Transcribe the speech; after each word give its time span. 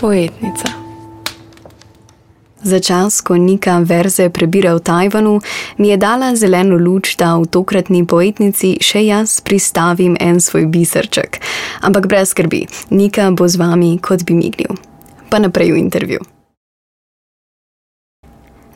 Poetnica. 0.00 0.68
Za 2.62 2.80
čas, 2.80 3.20
ko 3.20 3.36
Nika 3.36 3.78
verze 3.78 4.30
prebira 4.30 4.74
v 4.74 4.80
Tajvanu, 4.80 5.40
mi 5.78 5.88
je 5.88 5.96
dala 5.96 6.36
zeleno 6.36 6.76
luč, 6.76 7.16
da 7.16 7.36
v 7.36 7.48
tokratni 7.48 8.04
poetnici 8.06 8.76
še 8.80 9.04
jaz 9.06 9.40
pristavim 9.40 10.16
en 10.20 10.40
svoj 10.40 10.68
biserček. 10.68 11.40
Ampak 11.80 12.08
brez 12.08 12.32
skrbi, 12.32 12.66
Nika 12.90 13.30
bo 13.32 13.48
z 13.48 13.56
vami 13.56 13.96
kot 14.00 14.24
bi 14.24 14.36
mignil. 14.36 14.76
Pa 15.30 15.38
naprej 15.38 15.72
v 15.72 15.80
intervju. 15.80 16.39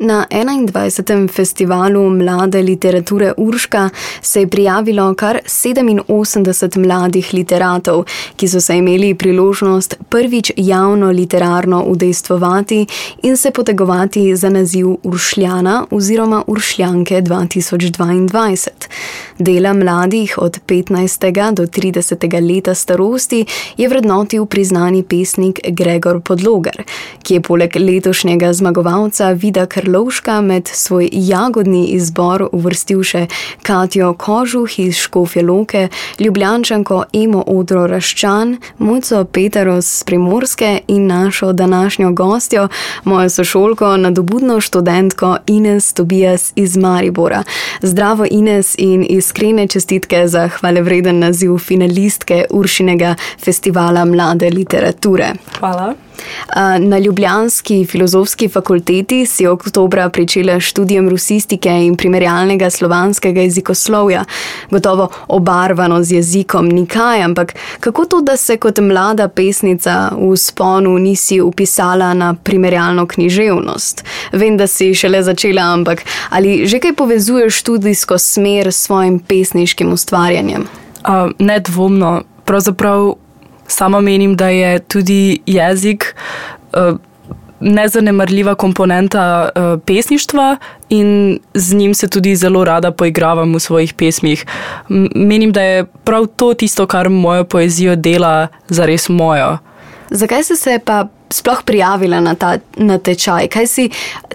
Na 0.04 0.26
21. 0.30 1.28
festivalu 1.28 2.10
mlade 2.10 2.62
literature 2.62 3.32
Urška 3.36 3.90
se 4.20 4.40
je 4.40 4.46
prijavilo 4.46 5.14
kar 5.14 5.38
87 5.46 6.78
mladih 6.86 7.30
literatov, 7.32 8.04
ki 8.36 8.48
so 8.48 8.60
se 8.60 8.76
imeli 8.76 9.14
priložnost 9.14 9.94
prvič 10.08 10.52
javno 10.56 11.10
literarno 11.10 11.84
udejstvovati 11.86 12.86
in 13.22 13.36
se 13.36 13.50
potegovati 13.50 14.36
za 14.36 14.50
naziv 14.50 14.86
Uršljana 15.02 15.86
oziroma 15.90 16.44
Uršljanke 16.46 17.22
2022. 17.22 18.68
Dela 19.38 19.72
mladih 19.72 20.34
od 20.38 20.58
15. 20.66 21.52
do 21.52 21.62
30. 21.62 22.54
leta 22.54 22.74
starosti 22.74 23.46
je 23.76 23.88
vrednotil 23.88 24.46
priznani 24.46 25.02
pesnik 25.02 25.60
Gregor 25.68 26.20
Podlogar, 26.20 26.82
ki 27.22 27.34
je 27.34 27.40
poleg 27.40 27.76
letošnjega 27.76 28.52
zmagovalca 28.52 29.30
Vida 29.30 29.66
Krlov 29.66 29.93
Karlovška 29.94 30.40
med 30.40 30.68
svoj 30.72 31.08
jagodni 31.12 31.84
izbor 31.94 32.48
uvrstil 32.52 33.04
še 33.06 33.20
Katijo 33.62 34.08
Kožuh 34.18 34.72
iz 34.82 34.96
Škofje 34.98 35.42
Loke, 35.46 35.84
Ljubljančanko 36.18 37.04
Emo 37.14 37.44
Odro 37.46 37.84
Raščan, 37.86 38.56
Muco 38.78 39.20
Peteros 39.24 39.86
z 40.00 40.04
Primorske 40.08 40.70
in 40.90 41.06
našo 41.06 41.52
današnjo 41.52 42.10
gostjo, 42.12 42.64
mojo 43.04 43.30
sošolko, 43.30 43.92
nadobudno 43.96 44.58
študentko 44.60 45.36
Ines 45.46 45.92
Tobias 45.92 46.52
iz 46.56 46.76
Maribora. 46.76 47.44
Zdravo 47.82 48.26
Ines 48.30 48.74
in 48.78 49.06
iskrene 49.08 49.68
čestitke 49.68 50.24
za 50.28 50.48
hvalevreden 50.48 51.22
naziv 51.22 51.58
finalistke 51.58 52.44
Uršinega 52.50 53.14
festivala 53.44 54.04
mlade 54.04 54.50
literature. 54.50 55.30
Hvala. 55.60 55.94
Na 56.80 56.98
Ljubljanski 56.98 57.86
filozofski 57.86 58.48
fakulteti 58.48 59.26
si 59.26 59.46
oktobra 59.46 60.08
pričela 60.08 60.60
študijem 60.60 61.08
rusistike 61.08 61.70
in 61.70 61.96
primerjalnega 61.96 62.70
slovanskega 62.70 63.40
jezikoslovja, 63.40 64.24
gotovo 64.70 65.08
obarvano 65.28 66.02
z 66.02 66.12
jezikom 66.12 66.68
nikaj, 66.68 67.22
ampak 67.22 67.54
kako 67.80 68.04
to, 68.04 68.20
da 68.20 68.36
se 68.36 68.56
kot 68.56 68.78
mlada 68.78 69.28
pesnica 69.28 70.10
v 70.18 70.36
sponu 70.36 70.98
nisi 70.98 71.40
upisala 71.40 72.14
na 72.14 72.34
primerjalno 72.34 73.06
književnost? 73.06 74.04
Vem, 74.32 74.56
da 74.56 74.66
si 74.66 74.94
šele 74.94 75.22
začela, 75.22 75.62
ampak 75.72 76.04
ali 76.30 76.66
že 76.66 76.78
kaj 76.78 76.94
povezuješ 76.94 77.54
študijsko 77.54 78.18
smer 78.18 78.72
s 78.72 78.86
svojim 78.86 79.18
pesniškim 79.18 79.92
ustvarjanjem? 79.92 80.62
Uh, 80.62 81.30
nedvomno. 81.38 82.22
Pravzaprav 82.44 83.14
Sama 83.66 84.00
menim, 84.00 84.36
da 84.36 84.48
je 84.48 84.78
tudi 84.78 85.40
jezik 85.46 86.14
uh, 86.72 86.98
nezanemarljiva 87.60 88.54
komponenta 88.54 89.48
uh, 89.48 89.80
pesništva 89.86 90.56
in 90.88 91.38
z 91.54 91.74
njim 91.74 91.94
se 91.94 92.08
tudi 92.08 92.36
zelo 92.36 92.64
rada 92.64 92.90
poigravam 92.90 93.54
v 93.54 93.60
svojih 93.60 93.94
pesmih. 93.94 94.46
M 94.88 95.08
menim, 95.14 95.52
da 95.52 95.62
je 95.62 95.84
prav 96.04 96.26
to 96.26 96.54
tisto, 96.54 96.86
kar 96.86 97.08
mojo 97.08 97.44
poezijo 97.44 97.96
dela 97.96 98.48
za 98.68 98.86
res 98.86 99.08
mojo. 99.08 99.58
Zakaj 100.10 100.44
si 100.44 100.56
se 100.56 100.78
pa 100.84 101.06
sploh 101.30 101.62
prijavila 101.64 102.20
na 102.20 102.34
ta 102.34 102.58
na 102.76 102.98
tečaj? 102.98 103.48
Kaj 103.48 103.66
si 103.66 103.88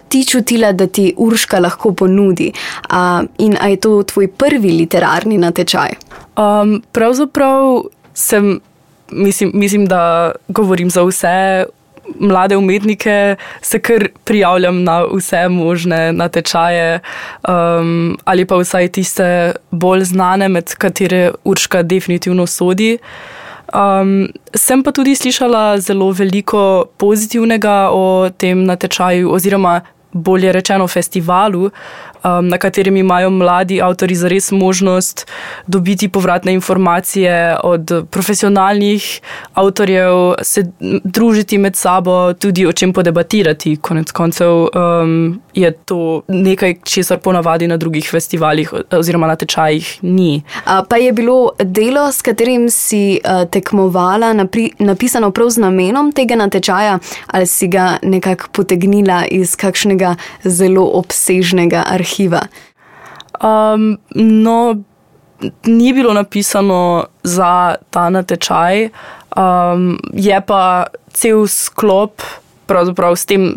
ti 0.08 0.26
čutila, 0.26 0.72
da 0.72 0.88
ti 0.88 1.14
Urška 1.18 1.60
lahko 1.60 1.94
ponudi? 1.94 2.52
Uh, 2.90 3.24
in 3.38 3.58
ali 3.62 3.78
je 3.78 3.80
to 3.80 4.04
tvoj 4.04 4.28
prvi 4.28 4.72
literarni 4.72 5.38
natečaj? 5.38 5.96
Um, 6.38 6.82
pravzaprav 6.92 7.84
sem 8.14 8.60
mislim, 9.12 9.52
mislim, 9.54 9.86
da 9.86 10.32
govorim 10.48 10.90
za 10.90 11.04
vse 11.04 11.66
mlade 12.20 12.58
umetnike, 12.58 13.36
se 13.62 13.80
kar 13.80 14.08
prijavljam 14.24 14.84
na 14.84 15.04
vse 15.14 15.50
možne 15.50 16.14
natečaje, 16.14 17.00
um, 17.48 18.18
ali 18.26 18.46
pa 18.46 18.56
vsaj 18.56 18.88
tiste 18.88 19.54
bolj 19.72 20.04
znane, 20.04 20.48
med 20.50 20.76
katere 20.76 21.32
Urška 21.44 21.84
definitivno 21.84 22.48
sodi. 22.48 22.98
Um, 23.74 24.28
sem 24.56 24.84
pa 24.84 24.92
tudi 24.92 25.16
slišala 25.16 25.78
zelo 25.78 26.12
veliko 26.12 26.86
pozitivnega 26.98 27.90
o 27.94 28.30
tem 28.38 28.64
natečaju, 28.66 29.32
oziroma 29.34 29.82
bolje 30.12 30.52
rečeno 30.52 30.88
festivalu, 30.88 31.70
um, 32.24 32.48
na 32.48 32.58
katerem 32.58 32.98
imajo 32.98 33.30
mladi 33.30 33.82
avtori 33.82 34.16
zares 34.16 34.52
možnost 34.52 35.28
dobiti 35.68 36.10
povratne 36.10 36.54
informacije 36.54 37.58
od 37.64 37.92
profesionalnih 38.12 39.22
avtorjev, 39.54 40.34
se 40.42 40.64
družiti 41.04 41.58
med 41.58 41.76
sabo, 41.76 42.34
tudi 42.34 42.66
o 42.66 42.72
čem 42.72 42.94
podebatirati. 42.94 43.76
Konec 43.82 44.12
koncev 44.12 44.52
um, 44.52 45.42
je 45.54 45.72
to 45.72 46.22
nekaj, 46.28 46.76
česar 46.84 47.20
ponavadi 47.20 47.68
na 47.68 47.78
drugih 47.78 48.10
festivalih 48.12 48.74
oziroma 48.92 49.28
na 49.28 49.36
tečajih 49.36 50.00
ni. 50.02 50.44
Pa 50.90 50.98
je 50.98 51.12
bilo 51.14 51.52
delo, 51.60 52.12
s 52.12 52.22
katerim 52.22 52.70
si 52.70 53.20
tekmovala, 53.52 54.34
napri, 54.34 54.72
napisano 54.80 55.32
prav 55.32 55.50
z 55.50 55.58
namenom 55.58 56.12
tega 56.12 56.36
natečaja, 56.36 57.00
ali 57.28 57.48
si 57.48 57.68
ga 57.68 57.98
nekako 58.04 58.48
potegnila 58.52 59.26
iz 59.32 59.56
kakšnega 59.56 60.16
zelo 60.44 60.86
obsežnega 61.00 61.84
arhiva? 61.88 62.09
Arhiva? 62.10 62.42
Um, 63.40 63.98
no, 64.16 64.76
ni 65.66 65.94
bilo 65.94 66.14
napisano 66.14 67.06
za 67.24 67.76
ta 67.90 68.10
natečaj, 68.10 68.90
um, 69.38 70.00
je 70.14 70.42
pa 70.42 70.88
cel 71.14 71.48
sklop, 71.48 72.22
pravzaprav 72.66 73.16
s 73.16 73.26
tem 73.26 73.56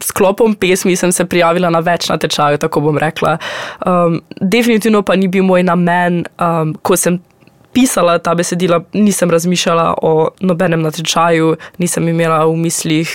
sklopom 0.00 0.54
pesmi 0.54 0.96
sem 0.96 1.12
se 1.12 1.24
prijavila 1.24 1.70
na 1.70 1.80
več 1.82 2.08
natečajev, 2.08 2.60
tako 2.62 2.80
bom 2.80 2.98
rekla. 2.98 3.38
Um, 3.86 4.20
definitivno 4.40 5.02
pa 5.02 5.16
ni 5.16 5.28
bil 5.28 5.44
moj 5.44 5.62
namen, 5.66 6.24
um, 6.38 6.76
ko 6.82 6.96
sem. 6.96 7.20
Pisala 7.68 8.16
ta 8.18 8.32
besedila, 8.34 8.78
nisem 8.96 9.30
razmišljala 9.30 10.00
o 10.02 10.30
nobenem 10.40 10.80
natečaju, 10.82 11.52
nisem 11.78 12.08
imela 12.08 12.40
v 12.48 12.56
mislih 12.56 13.10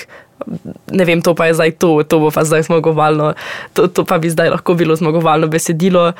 ne 0.92 1.06
vem, 1.06 1.22
to 1.22 1.36
pa 1.36 1.48
je 1.50 1.54
zdaj 1.54 1.72
to, 1.80 2.04
to 2.04 2.20
bo 2.20 2.32
pa 2.32 2.44
zdaj 2.44 2.68
zmagovalno, 2.68 3.34
to, 3.74 3.88
to 3.88 4.06
pa 4.06 4.18
bi 4.18 4.30
zdaj 4.30 4.50
lahko 4.50 4.74
bilo 4.74 4.96
zmagovalno 4.96 5.48
besedilo. 5.48 6.12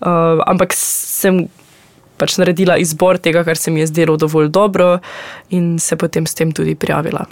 Uh, 0.00 0.42
ampak 0.46 0.74
sem 0.76 1.46
pač 2.20 2.36
naredila 2.36 2.76
izbor 2.76 3.18
tega, 3.18 3.44
kar 3.44 3.56
se 3.56 3.72
mi 3.72 3.80
je 3.80 3.90
zdelo 3.90 4.16
dovolj 4.20 4.50
dobro, 4.52 4.98
in 5.50 5.78
se 5.80 5.96
potem 5.96 6.26
s 6.26 6.36
tem 6.36 6.52
tudi 6.52 6.74
prijavila. 6.74 7.24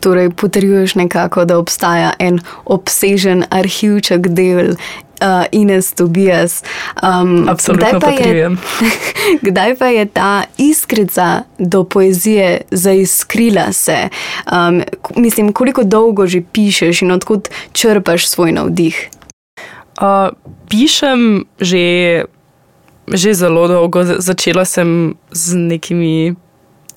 Torej, 0.00 0.30
potrjuješ 0.36 0.94
nekako, 0.98 1.46
da 1.48 1.58
obstaja 1.58 2.12
en 2.18 2.40
obsežen 2.64 3.46
arhivček 3.50 4.28
del 4.28 4.74
uh, 5.20 5.44
Ines 5.52 5.92
Tobias. 5.92 6.62
Um, 7.02 7.48
Absolutno 7.48 7.98
kdaj 7.98 8.00
pa, 8.00 8.10
je, 8.10 8.50
kdaj 9.48 9.76
pa 9.76 9.86
je 9.86 10.06
ta 10.06 10.42
iskrica 10.58 11.42
do 11.58 11.84
poezije 11.84 12.60
zaiskrila 12.70 13.72
se? 13.72 14.08
Um, 14.52 14.82
mislim, 15.16 15.52
koliko 15.52 15.82
dolgo 15.82 16.26
že 16.26 16.42
pišeš 16.52 17.02
in 17.02 17.12
odkud 17.12 17.48
črpaš 17.72 18.28
svoj 18.28 18.52
navdih? 18.52 19.08
Uh, 20.00 20.32
pišem 20.68 21.44
že, 21.60 22.24
že 23.08 23.34
zelo 23.34 23.68
dolgo. 23.68 24.04
Začela 24.04 24.64
sem 24.64 25.14
z 25.30 25.54
nekimi 25.56 26.36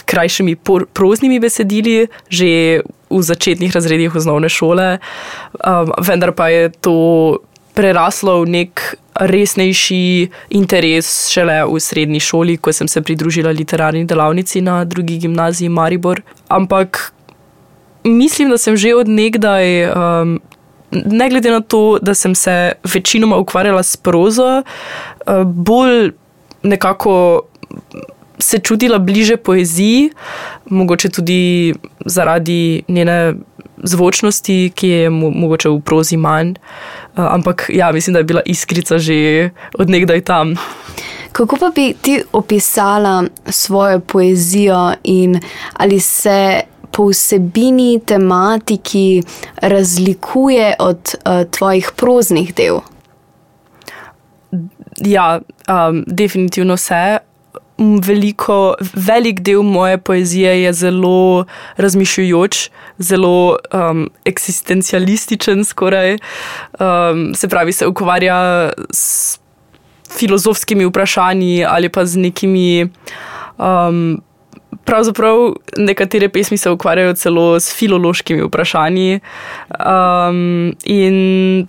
krajšimi 0.09 0.57
proznimi 0.93 1.39
besedili, 1.39 2.09
že 2.29 2.81
v 3.09 3.21
začetnih 3.21 3.69
razredih 3.73 4.15
osnovne 4.15 4.49
šole, 4.49 4.97
um, 4.97 5.93
vendar 6.01 6.33
pa 6.33 6.49
je 6.49 6.69
to 6.69 6.97
preraslo 7.79 8.41
v 8.43 8.51
nek 8.59 8.81
resnejši 9.15 10.27
interes 10.59 11.07
šele 11.31 11.61
v 11.63 11.79
srednji 11.79 12.19
šoli, 12.19 12.57
ko 12.59 12.73
sem 12.75 12.87
se 12.91 12.99
pridružila 13.01 13.53
literarni 13.55 14.03
delavnici 14.07 14.61
na 14.61 14.83
drugi 14.83 15.17
gimnaziji 15.23 15.69
Maribor. 15.71 16.21
Ampak 16.47 17.13
mislim, 18.03 18.51
da 18.51 18.57
sem 18.59 18.75
že 18.75 18.91
od 18.95 19.07
nekdaj, 19.07 19.91
um, 19.91 20.39
ne 20.91 21.29
glede 21.29 21.51
na 21.51 21.61
to, 21.61 21.99
da 22.01 22.15
sem 22.15 22.35
se 22.35 22.73
večinoma 22.83 23.37
ukvarjala 23.37 23.83
s 23.83 23.95
prozo, 23.97 24.59
uh, 24.59 25.43
bolj 25.43 26.11
nekako. 26.63 27.45
Se 28.39 28.55
čutila 28.63 28.97
bliže 29.03 29.35
poeziji, 29.37 30.11
mogoče 30.71 31.09
tudi 31.09 31.73
zaradi 32.05 32.83
njene 32.87 33.33
zvočnosti, 33.83 34.71
ki 34.75 34.87
je 34.87 35.09
mogoče 35.09 35.69
v 35.69 35.79
prozi 35.81 36.17
manj. 36.17 36.49
Uh, 36.49 37.25
ampak 37.33 37.69
ja, 37.73 37.91
mislim, 37.91 38.13
da 38.13 38.19
je 38.19 38.23
bila 38.23 38.41
iskrica 38.45 38.97
že 38.97 39.49
odnegdaj 39.73 40.21
tam. 40.21 40.55
Kako 41.31 41.57
pa 41.57 41.71
bi 41.75 41.93
ti 42.01 42.21
opisala 42.31 43.23
svojo 43.45 43.99
poezijo 43.99 44.93
in 45.03 45.39
ali 45.73 45.99
se 45.99 46.61
po 46.91 47.09
vsebini, 47.09 47.99
tematiki 48.05 49.21
razlikuje 49.61 50.75
od 50.79 50.97
uh, 50.97 51.51
tvojih 51.51 51.91
proznih 51.95 52.53
del? 52.55 52.79
Ja, 54.97 55.39
um, 55.69 56.03
definitivno 56.07 56.77
se. 56.77 57.17
Veliko, 57.79 58.75
velik 58.93 59.39
del 59.39 59.61
moje 59.63 59.97
poezije 59.97 60.63
je 60.63 60.73
zelo 60.73 61.45
razmišljujoč, 61.77 62.69
zelo 62.97 63.57
um, 63.73 64.09
eksistencialističen, 64.25 65.63
skoraj. 65.65 66.17
Um, 66.79 67.33
se 67.35 67.47
pravi, 67.47 67.71
se 67.71 67.87
ukvarja 67.87 68.71
s 68.91 69.39
filozofskimi 70.17 70.85
vprašanji 70.85 71.65
ali 71.65 71.89
pa 71.89 72.05
z 72.05 72.17
nekimi. 72.17 72.89
Um, 73.57 74.21
pravzaprav 74.85 75.53
nekatere 75.77 76.29
pesmi 76.29 76.57
se 76.57 76.69
ukvarjajo 76.69 77.13
celo 77.13 77.59
s 77.59 77.75
filološkimi 77.75 78.41
vprašanji. 78.43 79.19
Um, 79.79 80.75
in 80.83 81.67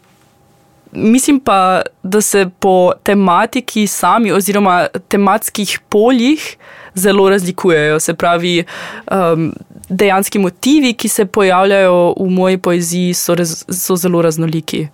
mislim 0.93 1.41
pa, 1.41 1.83
da 2.03 2.21
se 2.21 2.51
po 2.59 2.93
tematiki 3.03 3.87
sami, 3.87 4.33
oziroma 4.33 4.87
tematskih 5.09 5.81
poljih, 5.89 6.57
zelo 6.95 7.31
razlikujejo. 7.31 8.01
Se 8.01 8.15
pravi, 8.15 8.65
um, 9.11 9.53
dejanski 9.89 10.39
motivi, 10.39 10.93
ki 10.93 11.09
se 11.09 11.25
pojavljajo 11.25 12.15
v 12.21 12.31
moji 12.31 12.59
poeziji, 12.59 13.15
so, 13.15 13.35
raz, 13.35 13.65
so 13.69 13.97
zelo 13.97 14.23
raznoliki. 14.23 14.89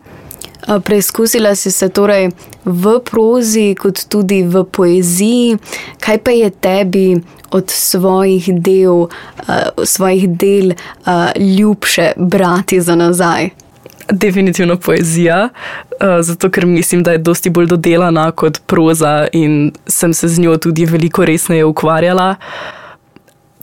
Preizkusila 0.84 1.54
si 1.54 1.70
se 1.70 1.88
torej 1.88 2.30
v 2.64 2.98
prozi, 3.04 3.74
kot 3.78 4.06
tudi 4.08 4.42
v 4.42 4.64
poeziji. 4.64 5.58
Kaj 6.00 6.18
pa 6.18 6.30
je 6.30 6.50
tebi 6.50 7.20
od 7.50 7.70
svojih 7.70 8.48
del, 8.60 9.06
uh, 9.06 9.84
svojih 9.84 10.28
del 10.28 10.72
uh, 10.72 11.30
ljubše 11.58 12.12
brati 12.16 12.80
za 12.80 12.94
nazaj? 12.94 13.65
Definitivno 14.12 14.76
poezija, 14.76 15.48
uh, 15.48 16.06
zato 16.20 16.50
ker 16.50 16.66
mislim, 16.66 17.02
da 17.02 17.12
je 17.12 17.18
dosti 17.18 17.50
bolj 17.50 17.66
dodelana 17.66 18.30
kot 18.30 18.60
proza 18.66 19.26
in 19.32 19.72
sem 19.86 20.14
se 20.14 20.28
z 20.28 20.40
njo 20.40 20.56
tudi 20.56 20.84
veliko 20.84 21.24
resneje 21.24 21.64
ukvarjala. 21.64 22.34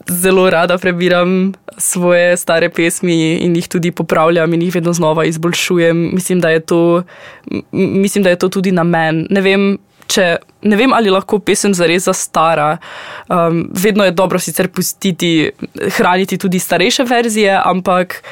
Zelo 0.07 0.50
rada 0.50 0.78
prebiram 0.78 1.54
svoje 1.78 2.38
stare 2.38 2.69
pesmi 2.69 3.34
in 3.34 3.56
jih 3.56 3.68
tudi 3.68 3.92
popravljam 3.92 4.54
in 4.54 4.62
jih 4.62 4.75
vedno 4.75 4.94
znova 4.94 5.25
izboljšujem. 5.25 6.10
Mislim, 6.13 6.40
da 6.40 6.50
je 6.50 6.60
to, 6.60 7.04
mislim, 7.72 8.24
da 8.24 8.30
je 8.30 8.39
to 8.39 8.50
tudi 8.50 8.72
namen. 8.72 9.28
Ne 9.30 9.42
vem, 9.42 9.78
če 10.07 10.38
ne 10.63 10.75
vem, 10.75 10.94
ali 10.94 11.10
lahko 11.10 11.39
pesem 11.39 11.74
zares 11.74 12.04
zastara. 12.04 12.77
Um, 13.30 13.69
vedno 13.71 14.04
je 14.04 14.12
dobro 14.12 14.39
sicer 14.39 14.68
pustiti, 14.68 15.51
hraniti 15.98 16.38
tudi 16.38 16.60
starejše 16.60 17.04
verzije, 17.04 17.62
ampak 17.65 18.24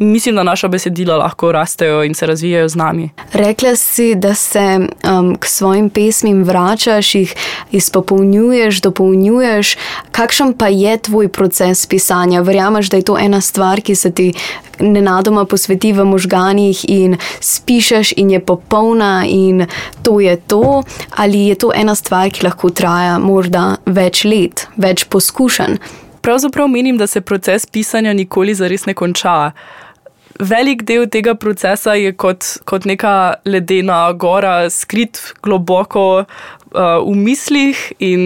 mislim, 0.00 0.34
da 0.34 0.42
naša 0.42 0.68
besedila 0.68 1.16
lahko 1.16 1.52
rastejo 1.52 2.04
in 2.04 2.14
se 2.14 2.26
razvijajo 2.26 2.68
z 2.68 2.76
nami. 2.76 3.10
Rekla 3.32 3.76
si, 3.76 4.14
da 4.14 4.34
se 4.34 4.78
um, 4.78 5.36
k 5.36 5.46
svojim 5.46 5.90
pesmim 5.90 6.44
vračaš, 6.44 7.14
jih 7.14 7.34
izpopolnjuješ, 7.72 8.80
dopolnjuješ. 8.80 9.76
Kakšen 10.12 10.52
pa 10.58 10.68
je 10.68 10.98
tvoj 10.98 11.28
proces 11.28 11.86
pisanja? 11.86 12.40
Verjameš, 12.40 12.88
da 12.88 12.96
je 12.96 13.02
to 13.02 13.18
ena 13.18 13.40
stvar, 13.40 13.80
ki 13.80 13.94
se 13.94 14.12
ti 14.12 14.32
nenadoma 14.80 15.44
posveti 15.44 15.92
v 15.92 16.04
možganjih 16.04 16.84
in 16.88 17.16
spišeš, 17.40 18.12
in 18.16 18.30
je 18.30 18.40
popolna, 18.40 19.24
in 19.28 19.66
to 20.02 20.20
je 20.20 20.36
to, 20.36 20.82
ali 21.16 21.46
je 21.46 21.54
to 21.54 21.63
ena 21.72 21.94
stvar, 21.94 22.28
ki 22.30 22.44
lahko 22.46 22.70
traja 22.70 23.18
morda 23.22 23.76
več 23.86 24.24
let, 24.28 24.66
več 24.76 25.06
poskušenj. 25.08 25.78
Pravzaprav 26.24 26.68
menim, 26.68 26.98
da 26.98 27.06
se 27.06 27.20
proces 27.20 27.66
pisanja 27.66 28.12
nikoli 28.16 28.54
zares 28.56 28.86
ne 28.88 28.94
konča. 28.96 29.52
Velik 30.40 30.82
del 30.88 31.06
tega 31.06 31.34
procesa 31.38 31.94
je 31.94 32.12
kot, 32.16 32.46
kot 32.66 32.88
neka 32.88 33.34
ledena 33.46 34.08
gora, 34.18 34.70
skrit 34.70 35.20
globoko 35.44 36.06
uh, 36.24 36.26
v 37.04 37.14
mislih 37.14 37.82
in 38.02 38.24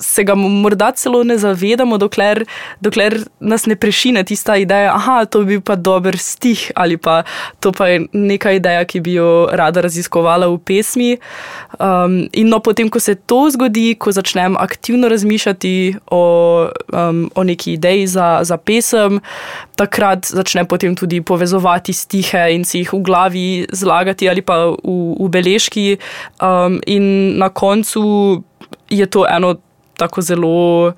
se 0.00 0.24
ga 0.24 0.34
morda 0.34 0.90
celo 0.92 1.22
ne 1.24 1.38
zavedamo, 1.38 1.98
dokler, 1.98 2.44
dokler 2.80 3.18
nas 3.40 3.66
ne 3.66 3.76
prešine 3.76 4.24
tista 4.24 4.56
ideja, 4.56 4.94
da 5.06 5.24
to 5.24 5.40
bi 5.44 5.54
bil 5.54 5.60
pa 5.60 5.76
dober 5.76 6.18
stih 6.18 6.70
ali 6.74 6.96
pa 6.96 7.22
to 7.60 7.72
pa 7.72 7.88
je 7.88 8.06
neka 8.12 8.52
ideja, 8.52 8.84
ki 8.84 9.00
bi 9.00 9.16
jo 9.18 9.48
rada 9.52 9.80
raziskovala 9.84 10.48
v 10.48 10.58
pesmi. 10.58 11.10
Um, 11.78 12.24
in 12.32 12.48
no, 12.48 12.60
potem, 12.60 12.88
ko 12.90 13.00
se 13.00 13.14
to 13.14 13.48
zgodi, 13.50 13.94
ko 13.98 14.12
začnem 14.12 14.56
aktivno 14.56 15.08
razmišljati 15.08 15.96
o, 16.10 16.22
um, 16.92 17.30
o 17.34 17.44
neki 17.44 17.72
ideji 17.72 18.06
za, 18.06 18.40
za 18.42 18.56
pesem, 18.56 19.20
takrat 19.76 20.26
začnem 20.26 20.66
tudi 20.96 21.20
povezovati 21.20 21.92
stihe 21.92 22.50
in 22.54 22.64
si 22.64 22.78
jih 22.78 22.92
v 22.92 23.02
glavi 23.02 23.66
zlagati 23.72 24.28
ali 24.28 24.42
pa 24.42 24.66
v, 24.66 24.76
v 25.20 25.28
beležki. 25.28 25.98
Um, 26.40 26.80
in 26.86 27.38
na 27.38 27.48
koncu 27.48 28.42
je 28.90 29.06
to 29.06 29.26
eno 29.26 29.56
tako 29.96 30.22
zelo 30.22 30.92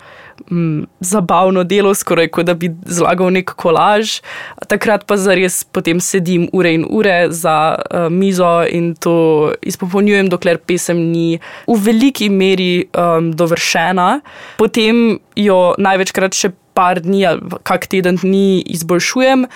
m, 0.50 0.58
mm, 0.58 0.87
zabavno 1.00 1.64
delo, 1.64 1.94
skoraj 1.94 2.28
kot 2.28 2.46
da 2.46 2.54
bi 2.54 2.70
zlagal 2.87 3.31
nek 3.32 3.52
kolaž. 3.56 4.20
Takrat 4.69 5.06
pa 5.06 5.16
zares 5.16 5.64
potem 5.64 6.00
sedim 6.00 6.48
ure 6.52 6.75
in 6.75 6.87
ure 6.88 7.26
za 7.31 7.76
uh, 7.76 8.08
mizo 8.12 8.64
in 8.70 8.94
to 8.94 9.52
izpopolnjujem, 9.62 10.28
dokler 10.32 10.58
pesem 10.58 11.00
ni 11.12 11.38
v 11.66 11.78
veliki 11.88 12.28
meri 12.31 12.87
um, 12.93 13.32
dovršena. 13.32 14.20
Potem 14.58 15.19
jo 15.37 15.60
največkrat 15.78 16.37
še 16.37 16.52
par 16.76 17.00
dni 17.00 17.25
ali 17.25 17.60
kak 17.64 17.88
teden 17.88 18.20
dni 18.20 18.60
izboljšujem, 18.76 19.46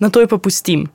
na 0.00 0.08
to 0.08 0.24
jo 0.24 0.30
pa 0.32 0.40
pustim. 0.40 0.88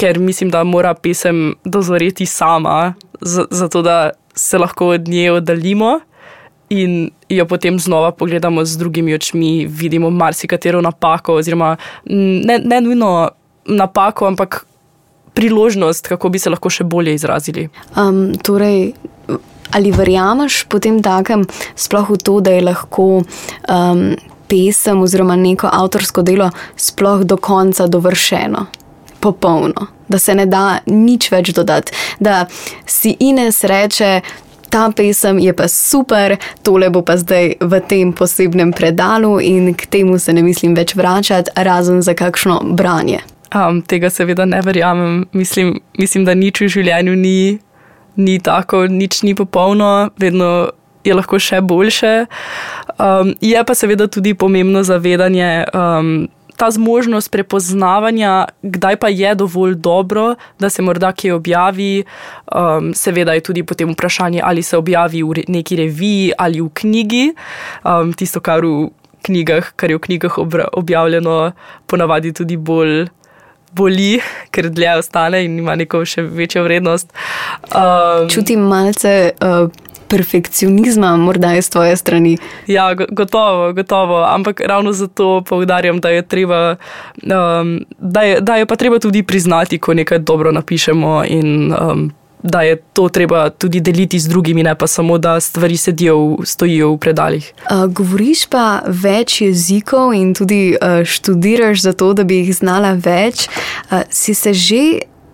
Ker 0.00 0.18
mislim, 0.18 0.50
da 0.50 0.64
mora 0.64 0.94
pesem 0.94 1.54
dozoreti 1.64 2.26
sama, 2.26 2.94
zato 3.22 3.82
da 3.82 4.10
se 4.34 4.58
lahko 4.58 4.88
od 4.96 5.08
nje 5.08 5.30
oddaljimo 5.32 6.00
in 6.72 7.10
jo 7.28 7.44
potem 7.46 7.78
znova 7.78 8.10
pogledamo 8.16 8.64
z 8.64 8.78
drugimi 8.80 9.14
očmi, 9.14 9.66
vidimo 9.66 10.10
marsikatero 10.10 10.80
napako, 10.80 11.34
oziroma 11.34 11.76
ne, 12.04 12.58
ne 12.64 12.80
nujno 12.80 13.30
napako, 13.66 14.26
ampak 14.26 14.64
priložnost, 15.34 16.08
kako 16.08 16.28
bi 16.28 16.38
se 16.38 16.50
lahko 16.50 16.70
še 16.70 16.84
bolje 16.84 17.14
izrazili. 17.14 17.68
Um, 17.96 18.32
torej, 18.44 18.92
ali 19.72 19.92
verjameš 19.92 20.64
potem 20.72 21.00
takem, 21.04 21.44
sploh 21.76 22.12
v 22.12 22.20
to, 22.20 22.40
da 22.40 22.56
je 22.56 22.68
lahko. 22.68 23.08
Um, 23.68 24.12
Pesem 24.52 24.98
oziroma 25.00 25.32
neko 25.40 25.64
avtorsko 25.72 26.20
delo 26.20 26.50
sploh 26.76 27.22
do 27.24 27.38
konca 27.40 27.86
dovršeno, 27.88 28.66
popolno, 29.24 29.86
da 30.12 30.18
se 30.20 30.34
ne 30.36 30.44
da 30.44 30.82
nič 30.84 31.30
več 31.32 31.54
dodati. 31.56 31.94
Da 32.20 32.42
si 32.84 33.14
Ines 33.24 33.62
reče, 33.64 34.10
ta 34.72 34.88
pesem 34.96 35.38
je 35.38 35.52
pa 35.52 35.68
super, 35.68 36.36
tole 36.64 36.88
bo 36.90 37.02
pa 37.04 37.16
zdaj 37.20 37.60
v 37.60 37.80
tem 37.84 38.12
posebnem 38.12 38.72
predalu 38.72 39.36
in 39.40 39.74
k 39.76 39.86
temu 39.86 40.18
se 40.18 40.32
ne 40.32 40.42
mislim 40.42 40.74
več 40.74 40.96
vračati, 40.96 41.52
razen 41.56 42.00
za 42.02 42.14
kakšno 42.16 42.60
branje. 42.72 43.20
Um, 43.52 43.82
tega 43.84 44.08
seveda 44.10 44.46
ne 44.48 44.62
verjamem. 44.64 45.26
Mislim, 45.32 45.76
mislim, 45.98 46.24
da 46.24 46.34
nič 46.34 46.62
v 46.64 46.70
življenju 46.72 47.16
ni, 47.20 47.58
ni 48.16 48.38
tako, 48.40 48.86
nič 48.88 49.20
ni 49.22 49.34
popolno, 49.36 50.08
vedno 50.16 50.72
je 51.04 51.14
lahko 51.14 51.36
še 51.36 51.60
boljše. 51.60 52.14
Um, 52.96 53.34
je 53.44 53.64
pa 53.66 53.76
seveda 53.76 54.08
tudi 54.08 54.32
pomembno 54.34 54.80
zavedanje. 54.88 55.66
Um, 55.76 56.30
ta 56.62 56.70
zmožnost 56.70 57.26
prepoznavanja, 57.30 58.46
kdaj 58.62 58.96
pa 59.02 59.08
je 59.10 59.34
dovolj 59.34 59.74
dobro, 59.74 60.34
da 60.62 60.70
se 60.70 60.82
morda 60.82 61.10
kje 61.12 61.34
objavi. 61.34 62.04
Um, 62.54 62.92
seveda 62.94 63.34
je 63.34 63.42
tudi 63.42 63.64
potem 63.66 63.90
vprašanje, 63.90 64.40
ali 64.44 64.62
se 64.62 64.78
objavi 64.78 65.22
v 65.22 65.42
neki 65.48 65.76
reviji 65.76 66.32
ali 66.38 66.60
v 66.60 66.68
knjigi. 66.74 67.24
Um, 67.82 68.12
tisto, 68.14 68.38
kar, 68.40 68.62
v 68.62 68.92
knjigah, 69.26 69.72
kar 69.74 69.90
je 69.90 69.98
v 69.98 70.04
knjigah 70.06 70.38
objavljeno, 70.72 71.52
ponavadi 71.86 72.32
tudi 72.32 72.56
bolj. 72.56 73.10
Boli, 73.72 74.20
ker 74.52 74.68
dlje 74.68 74.98
ostane 75.00 75.38
in 75.46 75.54
ima 75.58 75.72
neko 75.80 76.02
še 76.04 76.22
večjo 76.22 76.60
vrednost. 76.66 77.08
Um, 77.72 78.28
Čutim 78.28 78.66
malce 78.68 79.32
uh, 79.32 79.72
perfekcionizma, 80.12 81.16
morda 81.16 81.54
iz 81.56 81.70
tvoje 81.70 81.96
strani. 81.96 82.36
Ja, 82.66 82.94
gotovo, 82.94 83.72
gotovo. 83.72 84.24
Ampak 84.24 84.60
ravno 84.60 84.92
zato 84.92 85.42
poudarjam, 85.48 86.00
da 86.00 86.10
je, 86.12 86.22
treba, 86.22 86.76
um, 87.22 87.78
da, 87.98 88.22
je, 88.22 88.40
da 88.40 88.56
je 88.56 88.66
pa 88.66 88.76
treba 88.76 88.98
tudi 88.98 89.22
priznati, 89.22 89.78
ko 89.78 89.94
nekaj 89.94 90.18
dobro 90.18 90.52
napišemo. 90.52 91.22
In, 91.28 91.72
um, 91.72 92.10
Da 92.42 92.62
je 92.66 92.76
to 92.92 93.04
treba 93.08 93.50
tudi 93.50 93.80
deliti 93.80 94.18
z 94.18 94.26
drugimi, 94.28 94.64
ne 94.66 94.74
pa 94.74 94.86
samo, 94.86 95.18
da 95.18 95.40
stvari 95.40 95.76
sedijo, 95.76 96.16
stojijo 96.44 96.88
v 96.92 96.98
predaljih. 96.98 97.52
Uh, 97.70 97.86
govoriš 97.86 98.48
pa 98.50 98.82
več 98.86 99.40
jezikov 99.44 100.10
in 100.18 100.32
tudi 100.34 100.74
uh, 100.74 101.04
študiraš 101.06 101.84
za 101.86 101.92
to, 101.92 102.10
da 102.18 102.24
bi 102.26 102.40
jih 102.40 102.50
znala 102.56 102.96
več. 102.98 103.46
Uh, 103.46 104.02
si 104.10 104.34
se 104.34 104.54
že 104.54 104.82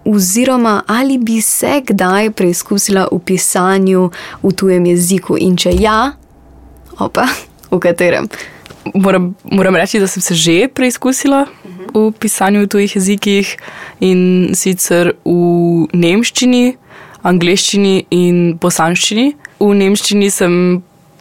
oziroma 0.08 0.82
ali 0.86 1.18
bi 1.18 1.40
se 1.44 1.82
kdaj 1.84 2.30
preizkusila 2.30 3.08
v 3.12 3.18
pisanju 3.20 4.10
v 4.42 4.52
tujem 4.56 4.86
jeziku 4.86 5.36
in 5.36 5.56
če 5.56 5.74
ja, 5.76 5.98
opa, 6.98 7.28
v 7.70 7.78
katerem? 7.78 8.28
Moram, 8.94 9.34
moram 9.44 9.76
reči, 9.76 10.00
da 10.00 10.06
sem 10.08 10.22
se 10.22 10.34
že 10.34 10.68
preizkusila 10.72 11.44
v 11.94 12.12
pisanju 12.12 12.64
v 12.64 12.68
tujih 12.72 12.96
jezikih 12.96 13.56
in 14.00 14.54
sicer 14.56 15.12
v 15.24 15.88
nemščini, 15.92 16.76
angliščini 17.28 18.06
in 18.10 18.58
bosanščini. 18.60 19.32
V 19.60 19.70
nemščini 19.74 20.30
sem 20.32 20.54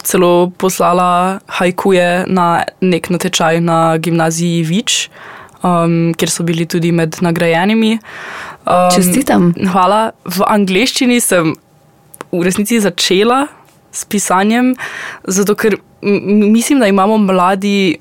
celo 0.08 0.50
poslala 0.58 1.39
hajkuje 1.60 2.27
na 2.32 2.63
nek 2.82 3.10
natečaj 3.12 3.60
na 3.63 3.98
gimnaziji 3.98 4.63
Vič, 4.63 5.08
um, 5.63 6.13
kjer 6.15 6.32
so 6.32 6.46
bili 6.48 6.67
tudi 6.70 6.94
med 6.96 7.20
nagrajenimi. 7.22 7.98
Um, 8.67 8.91
Čestitam. 8.91 9.53
Hvala. 9.71 10.12
V 10.27 10.43
angliščini 10.43 11.21
sem 11.24 11.53
v 12.31 12.39
resnici 12.43 12.81
začela 12.83 13.45
s 13.95 14.03
pisanjem, 14.05 14.74
zato 15.24 15.55
ker 15.55 15.77
mislim, 16.01 16.79
da 16.83 16.88
imamo 16.88 17.17
mladi 17.17 17.97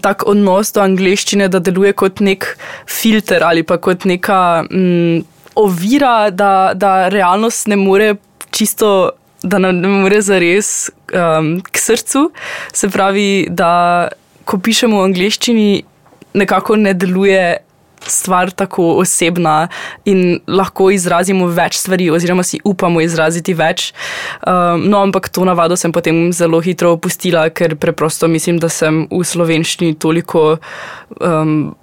tak 0.00 0.26
odnos 0.28 0.72
do 0.76 0.82
angliščine, 0.84 1.48
da 1.48 1.58
deluje 1.58 1.92
kot 1.96 2.20
nek 2.20 2.46
filter 2.86 3.42
ali 3.42 3.64
pa 3.66 3.80
kot 3.80 4.04
neka 4.04 4.62
mm, 4.68 5.24
ovira, 5.58 6.30
da, 6.30 6.72
da 6.74 7.08
realnost 7.08 7.68
ne 7.68 7.80
more 7.80 8.14
čisto. 8.50 9.16
Da 9.40 9.56
nam 9.56 9.78
ne 9.80 9.88
more 9.88 10.18
zares 10.20 10.90
um, 11.16 11.62
k 11.64 11.80
srcu, 11.80 12.26
se 12.76 12.90
pravi, 12.92 13.46
da 13.48 14.10
ko 14.44 14.58
pišemo 14.60 14.98
v 14.98 15.06
angleščini, 15.06 15.68
nekako 16.36 16.76
ne 16.76 16.92
deluje 16.92 17.46
stvar 18.06 18.50
tako 18.50 18.94
osebna 19.02 19.68
in 20.04 20.40
lahko 20.46 20.90
izrazimo 20.90 21.46
več 21.46 21.78
stvari, 21.80 22.10
oziroma 22.10 22.44
si 22.46 22.60
upamo 22.64 23.00
izraziti 23.00 23.54
več. 23.54 23.90
Um, 24.46 24.86
no, 24.88 25.02
ampak 25.02 25.28
to 25.28 25.44
navado 25.44 25.76
sem 25.76 25.92
potem 25.92 26.30
zelo 26.32 26.60
hitro 26.64 26.94
opustila, 26.96 27.48
ker 27.50 27.76
preprosto 27.76 28.28
mislim, 28.28 28.60
da 28.60 28.68
sem 28.68 29.06
v 29.10 29.24
slovenščini 29.24 29.98
toliko. 29.98 30.56
Um, 31.20 31.74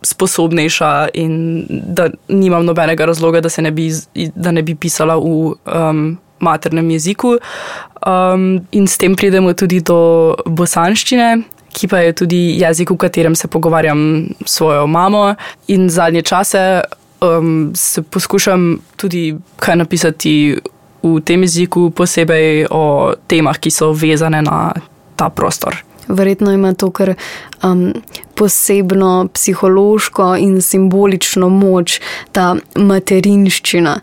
Sposobnejša, 0.00 1.10
in 1.20 1.32
da 1.68 2.06
nimam 2.32 2.64
nobenega 2.64 3.04
razloga, 3.04 3.42
da, 3.44 3.50
ne 3.60 3.68
bi, 3.68 3.90
da 4.32 4.48
ne 4.48 4.62
bi 4.64 4.72
pisala 4.72 5.18
v 5.20 5.50
um, 5.60 6.00
maternem 6.40 6.88
jeziku. 6.90 7.34
Um, 8.06 8.64
in 8.72 8.88
s 8.88 8.96
tem 8.96 9.12
pridemo 9.16 9.52
tudi 9.52 9.82
do 9.84 10.32
bosanščine, 10.48 11.42
ki 11.72 11.88
pa 11.88 11.98
je 11.98 12.12
tudi 12.12 12.40
jezik, 12.60 12.90
v 12.90 12.96
katerem 12.96 13.34
se 13.34 13.48
pogovarjam 13.48 14.28
s 14.44 14.56
svojo 14.58 14.86
mamo. 14.86 15.34
In 15.68 15.88
zadnje 15.90 16.22
čase 16.22 16.80
um, 17.20 17.72
se 17.74 18.02
poskušam 18.02 18.78
tudi 18.96 19.36
kaj 19.56 19.76
napisati 19.76 20.58
v 21.02 21.20
tem 21.24 21.42
jeziku, 21.42 21.90
posebej 21.90 22.66
o 22.70 23.12
temah, 23.26 23.58
ki 23.58 23.70
so 23.70 23.92
vezane 23.92 24.42
na 24.42 24.72
ta 25.16 25.30
prostor. 25.30 25.76
Verjetno 26.08 26.52
ima 26.52 26.74
to 26.74 26.90
kar 26.90 27.14
um, 27.62 27.92
posebno 28.34 29.28
psihološko 29.34 30.34
in 30.36 30.60
simbolično 30.62 31.48
moč, 31.48 32.00
ta 32.32 32.56
materinščina. 32.74 34.00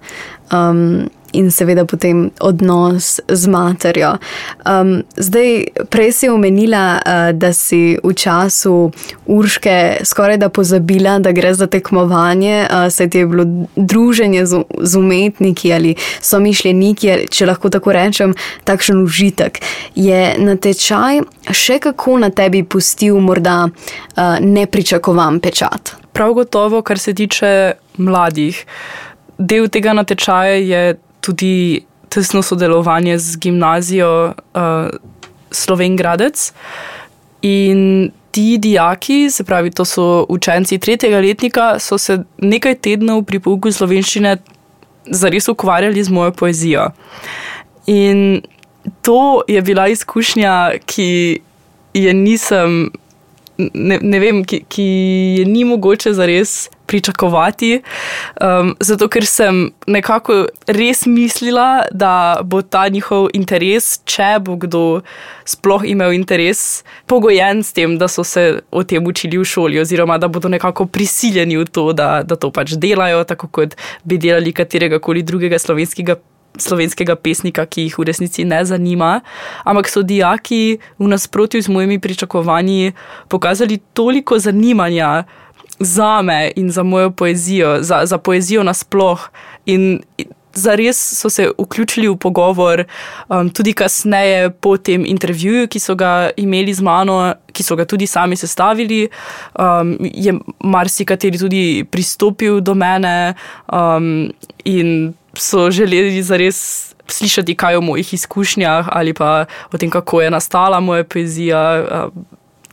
Um, 0.53 1.09
in 1.33 1.51
seveda 1.51 1.85
potem 1.85 2.29
odnos 2.39 3.19
z 3.27 3.47
materjo. 3.47 4.17
Um, 4.65 5.03
zdaj, 5.15 5.63
prej 5.89 6.11
si 6.11 6.29
omenila, 6.29 6.99
uh, 6.99 7.31
da 7.33 7.53
si 7.53 7.97
v 8.03 8.13
času 8.13 8.91
urške 9.25 10.03
skoraj 10.03 10.37
da 10.37 10.49
pozabila, 10.49 11.19
da 11.19 11.31
gre 11.31 11.53
za 11.53 11.67
tekmovanje, 11.67 12.67
uh, 12.71 12.91
se 12.91 13.09
ti 13.09 13.17
je 13.17 13.27
bilo 13.27 13.45
druženje 13.75 14.45
z, 14.45 14.63
z 14.79 14.97
umetniki 14.97 15.73
ali 15.73 15.95
so 16.21 16.39
mišljeniki, 16.39 17.27
če 17.31 17.45
lahko 17.45 17.69
tako 17.69 17.93
rečem, 17.93 18.35
takšen 18.63 19.03
užitek. 19.03 19.59
Je 19.95 20.35
natečaj 20.39 21.21
še 21.51 21.79
kako 21.79 22.17
na 22.23 22.29
tebi 22.29 22.63
pustil 22.63 23.19
morda 23.19 23.67
uh, 23.67 24.37
nepričakovan 24.39 25.39
pečat? 25.39 25.95
Prav 26.13 26.33
gotovo, 26.33 26.81
kar 26.81 26.99
se 26.99 27.13
tiče 27.13 27.73
mladih. 27.97 28.65
Del 29.37 29.67
tega 29.69 29.93
natečaja 29.93 30.55
je 30.57 30.95
tudi 31.27 31.83
tesno 32.09 32.41
sodelovanje 32.41 33.17
z 33.19 33.37
gimnazijo 33.43 34.11
uh, 34.31 34.87
Slovengradec. 35.51 36.51
In 37.41 38.11
ti 38.31 38.57
dijaki, 38.57 39.29
se 39.31 39.43
pravi, 39.43 39.71
to 39.71 39.85
so 39.85 40.25
učenci 40.29 40.77
tretjega 40.79 41.19
letnika, 41.19 41.79
so 41.79 41.97
se 41.97 42.19
nekaj 42.37 42.75
tednov 42.85 43.23
pri 43.25 43.39
pouku 43.39 43.71
slovenščine 43.71 44.37
zares 45.11 45.47
ukvarjali 45.47 46.03
z 46.03 46.13
mojo 46.13 46.31
poezijo. 46.31 46.89
In 47.87 48.41
to 49.01 49.41
je 49.47 49.61
bila 49.61 49.87
izkušnja, 49.87 50.79
ki 50.85 51.39
je 51.93 52.13
nisem 52.13 52.89
ne, 53.57 53.99
ne 54.01 54.19
vem, 54.19 54.43
ki, 54.45 54.63
ki 54.69 54.87
je 55.39 55.45
ni 55.45 55.63
mogoče 55.65 56.13
zares 56.13 56.69
pričakovati. 56.87 57.81
Um, 58.41 58.75
zato, 58.79 59.09
ker 59.11 59.25
sem 59.27 59.65
nekako 59.87 60.45
res 60.71 61.03
mislila, 61.09 61.83
da 61.91 62.39
bo 62.43 62.61
ta 62.61 62.85
njihov 62.91 63.27
interes, 63.35 63.97
če 64.07 64.37
bo 64.43 64.55
kdo 64.61 64.83
sploh 65.47 65.83
imel 65.87 66.15
interes, 66.15 66.83
pogojen 67.11 67.63
s 67.63 67.75
tem, 67.75 67.97
da 67.99 68.07
so 68.11 68.23
se 68.23 68.61
o 68.71 68.85
tem 68.87 69.03
učili 69.03 69.41
v 69.41 69.47
šoli, 69.47 69.81
oziroma 69.83 70.17
da 70.17 70.31
bodo 70.31 70.49
nekako 70.53 70.87
prisiljeni 70.87 71.59
v 71.59 71.67
to, 71.67 71.91
da, 71.97 72.23
da 72.23 72.39
to 72.39 72.53
pač 72.55 72.77
delajo, 72.79 73.25
tako 73.27 73.51
kot 73.51 73.75
bi 74.07 74.19
delali 74.21 74.55
katerega 74.55 75.01
koli 75.03 75.25
drugega 75.27 75.59
slovenskega 75.59 76.15
slovenskega 76.57 77.15
pesnika, 77.15 77.65
ki 77.65 77.87
jih 77.87 77.97
v 77.99 78.07
resnici 78.09 78.45
ne 78.45 78.63
zanima, 78.65 79.21
ampak 79.65 79.89
so 79.89 80.01
dijaki 80.01 80.79
v 80.99 81.07
nasprotju 81.07 81.61
z 81.61 81.69
mojimi 81.69 81.99
pričakovanji 81.99 82.93
pokazali 83.27 83.77
toliko 83.93 84.39
zanimanja 84.39 85.23
za 85.79 86.21
me 86.21 86.51
in 86.55 86.71
za 86.71 86.83
mojo 86.83 87.11
poezijo, 87.11 87.77
za, 87.83 88.05
za 88.05 88.17
poezijo 88.17 88.63
nasploh. 88.63 89.29
In 89.65 89.99
zares 90.57 91.19
so 91.19 91.29
se 91.29 91.51
vključili 91.59 92.07
v 92.07 92.15
pogovor, 92.17 92.83
um, 93.29 93.49
tudi 93.49 93.73
kasneje 93.73 94.49
po 94.49 94.77
tem 94.77 95.05
intervjuju, 95.05 95.67
ki 95.67 95.79
so 95.79 95.95
ga 95.95 96.29
imeli 96.37 96.73
z 96.73 96.81
mano, 96.81 97.33
ki 97.53 97.63
so 97.63 97.75
ga 97.75 97.85
tudi 97.85 98.07
sami 98.07 98.35
sestavili. 98.35 99.07
Um, 99.59 99.97
je 100.01 100.33
marsikateri 100.63 101.37
tudi 101.37 101.85
pristopil 101.91 102.61
do 102.61 102.73
mene 102.75 103.33
um, 103.73 104.31
in 104.65 105.13
so 105.37 105.71
želeli 105.71 106.23
zares 106.23 106.93
slišati 107.07 107.55
kaj 107.55 107.75
o 107.75 107.81
mojih 107.81 108.13
izkušnjah 108.13 108.89
ali 108.91 109.13
pa 109.13 109.45
o 109.71 109.77
tem, 109.77 109.89
kako 109.89 110.21
je 110.21 110.31
nastala 110.31 110.79
moja 110.79 111.03
poezija. 111.03 111.85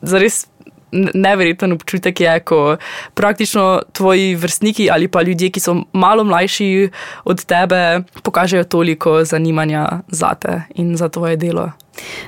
Zares 0.02 0.47
neverjeten 0.94 1.73
občutek 1.73 2.21
je, 2.21 2.40
ko 2.40 2.76
praktično 3.14 3.83
tvoji 3.92 4.35
vrstniki 4.35 4.88
ali 4.90 5.09
pa 5.09 5.23
ljudje, 5.23 5.50
ki 5.50 5.61
so 5.61 5.76
malo 5.92 6.25
mlajši 6.25 6.90
od 7.25 7.44
tebe, 7.44 8.00
pokažejo 8.23 8.64
toliko 8.64 9.25
zanimanja 9.25 9.88
za 10.09 10.35
te 10.35 10.62
in 10.75 10.97
za 10.97 11.09
tvoje 11.09 11.37
delo. 11.37 11.71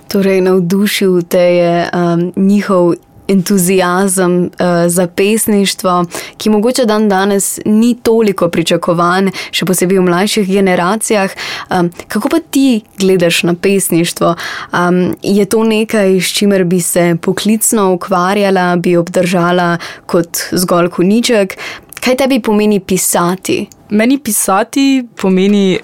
Torej, 0.09 0.41
navdušil 0.41 1.23
te 1.23 1.41
je 1.41 1.91
um, 1.93 2.33
njihov 2.37 2.95
entuzijazem 3.29 4.43
uh, 4.43 4.51
za 4.87 5.07
pesništvo, 5.07 6.05
ki 6.37 6.51
mogoče 6.51 6.85
dan 6.85 7.09
danes 7.09 7.59
ni 7.65 7.97
toliko 8.03 8.49
pričakovan, 8.49 9.31
še 9.51 9.67
posebej 9.67 9.99
v 9.99 10.07
mlajših 10.09 10.49
generacijah. 10.49 11.31
Um, 11.71 11.91
kako 12.09 12.29
pa 12.29 12.41
ti 12.51 12.83
gledaš 12.99 13.43
na 13.43 13.55
pesništvo? 13.55 14.35
Um, 14.73 15.17
je 15.23 15.45
to 15.45 15.65
nekaj, 15.65 16.21
s 16.21 16.33
čimer 16.39 16.65
bi 16.65 16.81
se 16.81 17.17
poklicno 17.23 17.93
ukvarjala, 17.95 18.77
bi 18.77 18.97
obdržala 18.97 19.77
kot 20.07 20.49
zgolj 20.53 20.89
koniček? 20.89 21.59
Kaj 22.01 22.17
tebi 22.17 22.41
pomeni 22.41 22.81
pisati? 22.81 23.67
Meni 23.91 24.19
pisati 24.19 25.05
pomeni 25.21 25.79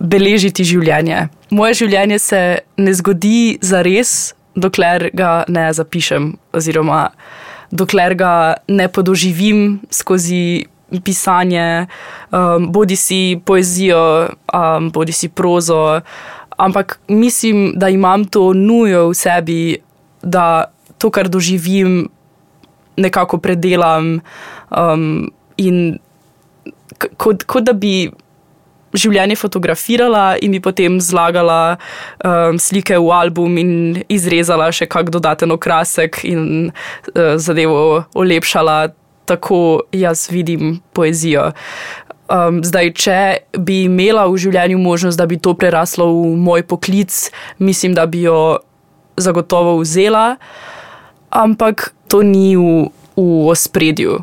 beležiti 0.00 0.64
življenje. 0.64 1.28
Moje 1.50 1.74
življenje 1.82 2.18
se 2.22 2.40
ne 2.76 2.94
zgodi 2.94 3.58
za 3.64 3.82
res, 3.82 4.34
dokler 4.58 5.10
ga 5.14 5.44
ne 5.48 5.68
zapišem, 5.72 6.32
oziroma 6.52 7.08
dokler 7.70 8.14
ga 8.18 8.32
ne 8.68 8.88
podoživim 8.88 9.80
skozi 9.90 10.66
pisanje, 11.04 11.86
um, 12.32 12.70
bodi 12.72 12.96
si 12.96 13.40
poezijo, 13.44 14.28
um, 14.54 14.90
bodi 14.90 15.12
si 15.12 15.28
prozo. 15.28 16.00
Ampak 16.56 16.98
mislim, 17.08 17.72
da 17.76 17.88
imam 17.88 18.24
to 18.24 18.52
nujo 18.52 19.08
v 19.08 19.14
sebi, 19.14 19.76
da 20.22 20.72
to, 20.98 21.10
kar 21.10 21.28
doživim, 21.28 22.08
nekako 22.96 23.38
predelam 23.38 24.18
um, 24.70 25.30
in 25.56 25.98
kot, 27.16 27.44
kot 27.44 27.62
da 27.68 27.72
bi 27.72 28.10
življenje 28.96 29.36
fotografirala 29.36 30.38
in 30.40 30.54
bi 30.56 30.60
potem 30.64 30.98
zlagala 31.00 31.76
um, 32.24 32.58
slike 32.60 32.96
v 32.96 33.10
album 33.12 33.58
in 33.60 33.72
izrezala 34.08 34.70
še 34.72 34.88
kak 34.88 35.10
dodaten 35.14 35.52
okrasek 35.52 36.22
in 36.28 36.70
uh, 36.70 37.36
zadevo 37.36 38.04
olepšala, 38.16 38.94
tako 39.28 39.88
jaz 39.92 40.28
vidim 40.32 40.78
poezijo. 40.96 41.52
Um, 42.28 42.60
zdaj, 42.64 42.92
če 42.92 43.18
bi 43.56 43.84
imela 43.88 44.26
v 44.28 44.36
življenju 44.40 44.80
možnost, 44.80 45.16
da 45.20 45.24
bi 45.28 45.40
to 45.40 45.54
preraslo 45.56 46.08
v 46.12 46.34
moj 46.36 46.64
poklic, 46.68 47.12
mislim, 47.56 47.96
da 47.96 48.04
bi 48.04 48.26
jo 48.26 48.60
zagotovo 49.16 49.78
vzela, 49.80 50.36
ampak 51.32 51.92
to 52.08 52.20
ni 52.22 52.52
v, 52.56 52.88
v 53.16 53.48
ospredju. 53.48 54.20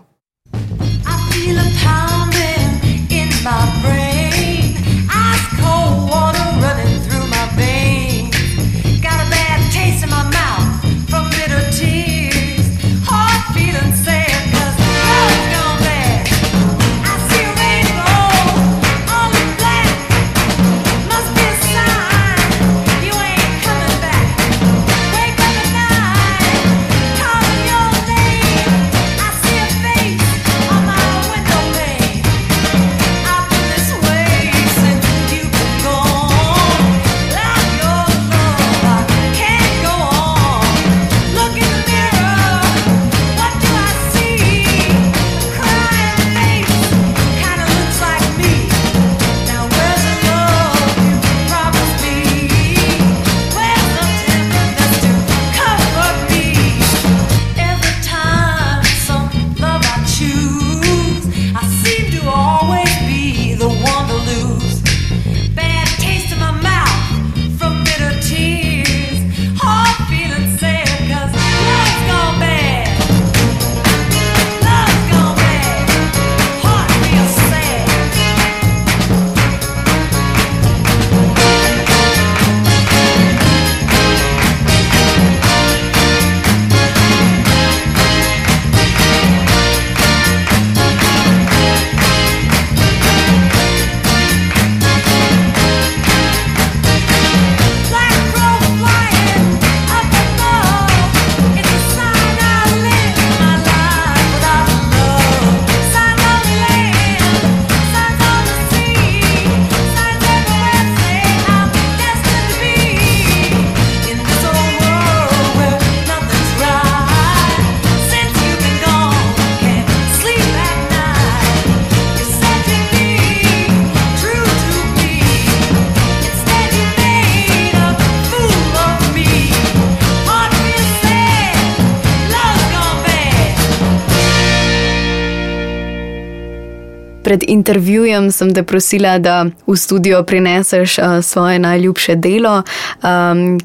Pred 137.25 137.44
intervjujem 137.48 138.29
sem 138.31 138.53
te 138.53 138.64
prosila, 138.64 139.18
da 139.18 139.46
v 139.68 139.75
studio 139.77 140.24
prineseš 140.24 140.98
uh, 140.98 141.22
svoje 141.25 141.59
najljubše 141.59 142.16
delo. 142.16 142.61
Um, 143.01 143.57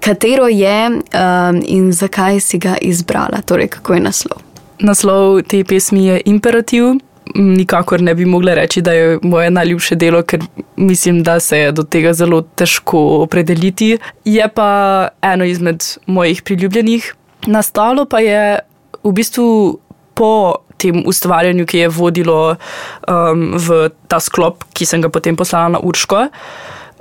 katero 0.00 0.48
je 0.48 0.90
um, 0.90 1.62
in 1.64 1.92
zakaj 1.92 2.40
si 2.40 2.58
ga 2.58 2.76
izbrala? 2.80 3.40
Torej, 3.46 3.68
kako 3.68 3.94
je 3.94 4.00
naslov? 4.00 4.42
Naslov 4.78 5.42
te 5.48 5.64
pesmi 5.64 6.06
je 6.06 6.20
Imperativ. 6.24 6.84
Nikakor 7.34 8.00
ne 8.00 8.14
bi 8.14 8.24
mogla 8.24 8.54
reči, 8.54 8.82
da 8.82 8.92
je 8.92 9.18
moje 9.22 9.50
najljubše 9.50 9.96
delo, 9.96 10.22
ker 10.22 10.44
mislim, 10.76 11.22
da 11.22 11.40
se 11.40 11.58
je 11.58 11.72
do 11.72 11.82
tega 11.82 12.12
zelo 12.12 12.42
težko 12.42 13.00
opredeliti. 13.24 13.98
Je 14.24 14.48
pa 14.48 15.08
eno 15.22 15.44
izmed 15.44 15.84
mojih 16.06 16.42
priljubljenih. 16.42 17.14
Nastalo 17.46 18.04
pa 18.04 18.20
je 18.20 18.58
v 19.02 19.12
bistvu 19.12 19.78
po 20.16 20.64
tem 20.80 21.04
ustvarjanju, 21.06 21.66
ki 21.66 21.84
je 21.84 21.92
vodilo 21.92 22.40
um, 22.54 23.52
v 23.56 23.90
ta 24.08 24.20
sklop, 24.20 24.64
ki 24.76 24.88
sem 24.88 25.04
ga 25.04 25.12
potem 25.12 25.36
poslala 25.36 25.76
na 25.76 25.80
Urško. 25.80 26.28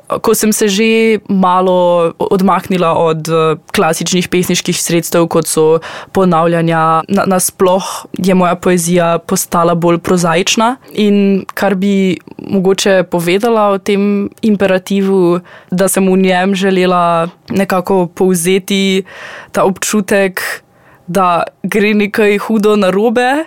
Ko 0.05 0.35
sem 0.37 0.53
se 0.53 0.69
že 0.69 1.17
malo 1.25 2.13
odmaknila 2.21 2.93
od 2.93 3.25
uh, 3.25 3.57
klasičnih 3.73 4.29
pesniških 4.29 4.77
sredstev, 4.77 5.25
kot 5.25 5.49
so 5.49 5.81
ponavljanja, 6.13 7.09
nasplošno 7.09 8.13
na 8.13 8.27
je 8.29 8.35
moja 8.37 8.53
poezija 8.55 9.17
postala 9.17 9.73
bolj 9.73 9.97
prozaična. 10.05 10.75
In 10.93 11.45
kar 11.57 11.73
bi 11.75 12.21
mogoče 12.37 13.09
povedala 13.09 13.73
o 13.73 13.81
tem 13.81 14.29
imperativu, 14.45 15.41
da 15.71 15.89
sem 15.89 16.05
v 16.05 16.21
njem 16.21 16.53
želela 16.55 17.27
nekako 17.49 18.05
povzeti 18.07 19.03
ta 19.51 19.65
občutek, 19.65 20.64
da 21.07 21.43
gre 21.63 21.93
nekaj 21.93 22.37
hudo 22.37 22.75
narobe. 22.75 23.45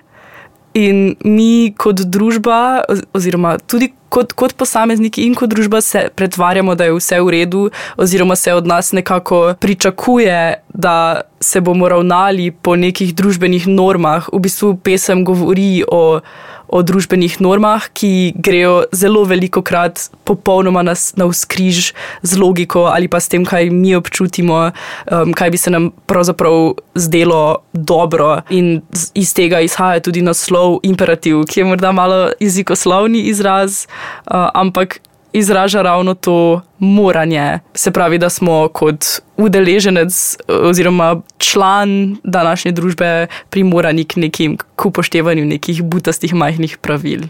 In 0.79 1.16
mi, 1.25 1.75
kot 1.75 2.05
družba, 2.07 2.85
oziroma 3.16 3.57
tudi 3.59 3.88
kot, 4.12 4.33
kot 4.38 4.55
posamezniki 4.59 5.25
in 5.27 5.35
kot 5.35 5.51
družba, 5.51 5.81
se 5.83 6.05
pretvarjamo, 6.14 6.77
da 6.79 6.87
je 6.87 6.94
vse 6.97 7.21
v 7.25 7.33
redu, 7.35 7.62
oziroma 7.97 8.37
se 8.37 8.55
od 8.55 8.68
nas 8.68 8.92
nekako 8.92 9.55
pričakuje, 9.61 10.62
da 10.68 11.23
se 11.40 11.61
bomo 11.61 11.88
ravnali 11.88 12.51
po 12.51 12.77
nekih 12.77 13.14
družbenih 13.14 13.66
normah. 13.66 14.29
V 14.33 14.42
bistvu 14.42 14.77
pesem 14.83 15.24
govori 15.24 15.85
o 15.87 16.20
o 16.68 16.83
družbenih 16.85 17.38
normah, 17.40 17.88
ki 17.96 18.37
grejo 18.37 18.85
zelo 18.92 19.24
veliko 19.29 19.62
krat 19.64 20.09
popolnoma 20.29 20.85
na, 20.85 20.94
na 21.16 21.29
vzkriž 21.29 21.92
z 22.22 22.40
logiko 22.40 22.87
ali 22.92 23.09
pa 23.09 23.20
s 23.20 23.33
tem, 23.33 23.44
kaj 23.48 23.72
mi 23.72 23.96
občutimo, 23.96 24.68
um, 24.68 25.33
kaj 25.33 25.51
bi 25.51 25.61
se 25.61 25.72
nam 25.72 25.90
pravzaprav 26.07 26.77
zdelo 26.94 27.64
dobro. 27.72 28.42
In 28.53 28.83
iz 29.14 29.33
tega 29.35 29.62
izhaja 29.64 30.05
tudi 30.05 30.22
naslov 30.22 30.81
imperativ, 30.85 31.46
ki 31.48 31.61
je 31.61 31.68
morda 31.72 31.92
malo 31.92 32.29
jezikoslovni 32.40 33.29
izraz, 33.33 33.87
uh, 34.29 34.51
ampak 34.55 35.01
izraža 35.38 35.83
ravno 35.83 36.14
to 36.14 36.61
moranje. 36.79 37.59
Se 37.74 37.90
pravi, 37.90 38.18
da 38.18 38.29
smo 38.29 38.68
kot 38.68 39.05
udeleženec 39.37 40.37
oziroma 40.48 41.20
član 41.38 42.16
današnje 42.24 42.72
družbe 42.72 43.27
primorani 43.51 44.05
k 44.05 44.16
nekim 44.16 44.57
k 44.77 44.87
upoštevanju 44.87 45.44
nekih 45.44 45.83
butastih 45.83 46.35
majhnih 46.35 46.79
pravil. 46.79 47.22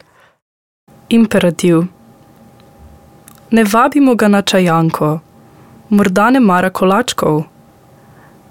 Imperativ. 1.09 1.83
Ne 3.51 3.65
vabimo 3.65 4.15
ga 4.15 4.29
na 4.29 4.43
čajanko, 4.43 5.19
morda 5.89 6.31
ne 6.31 6.41
mara 6.41 6.71
kolačkov. 6.71 7.43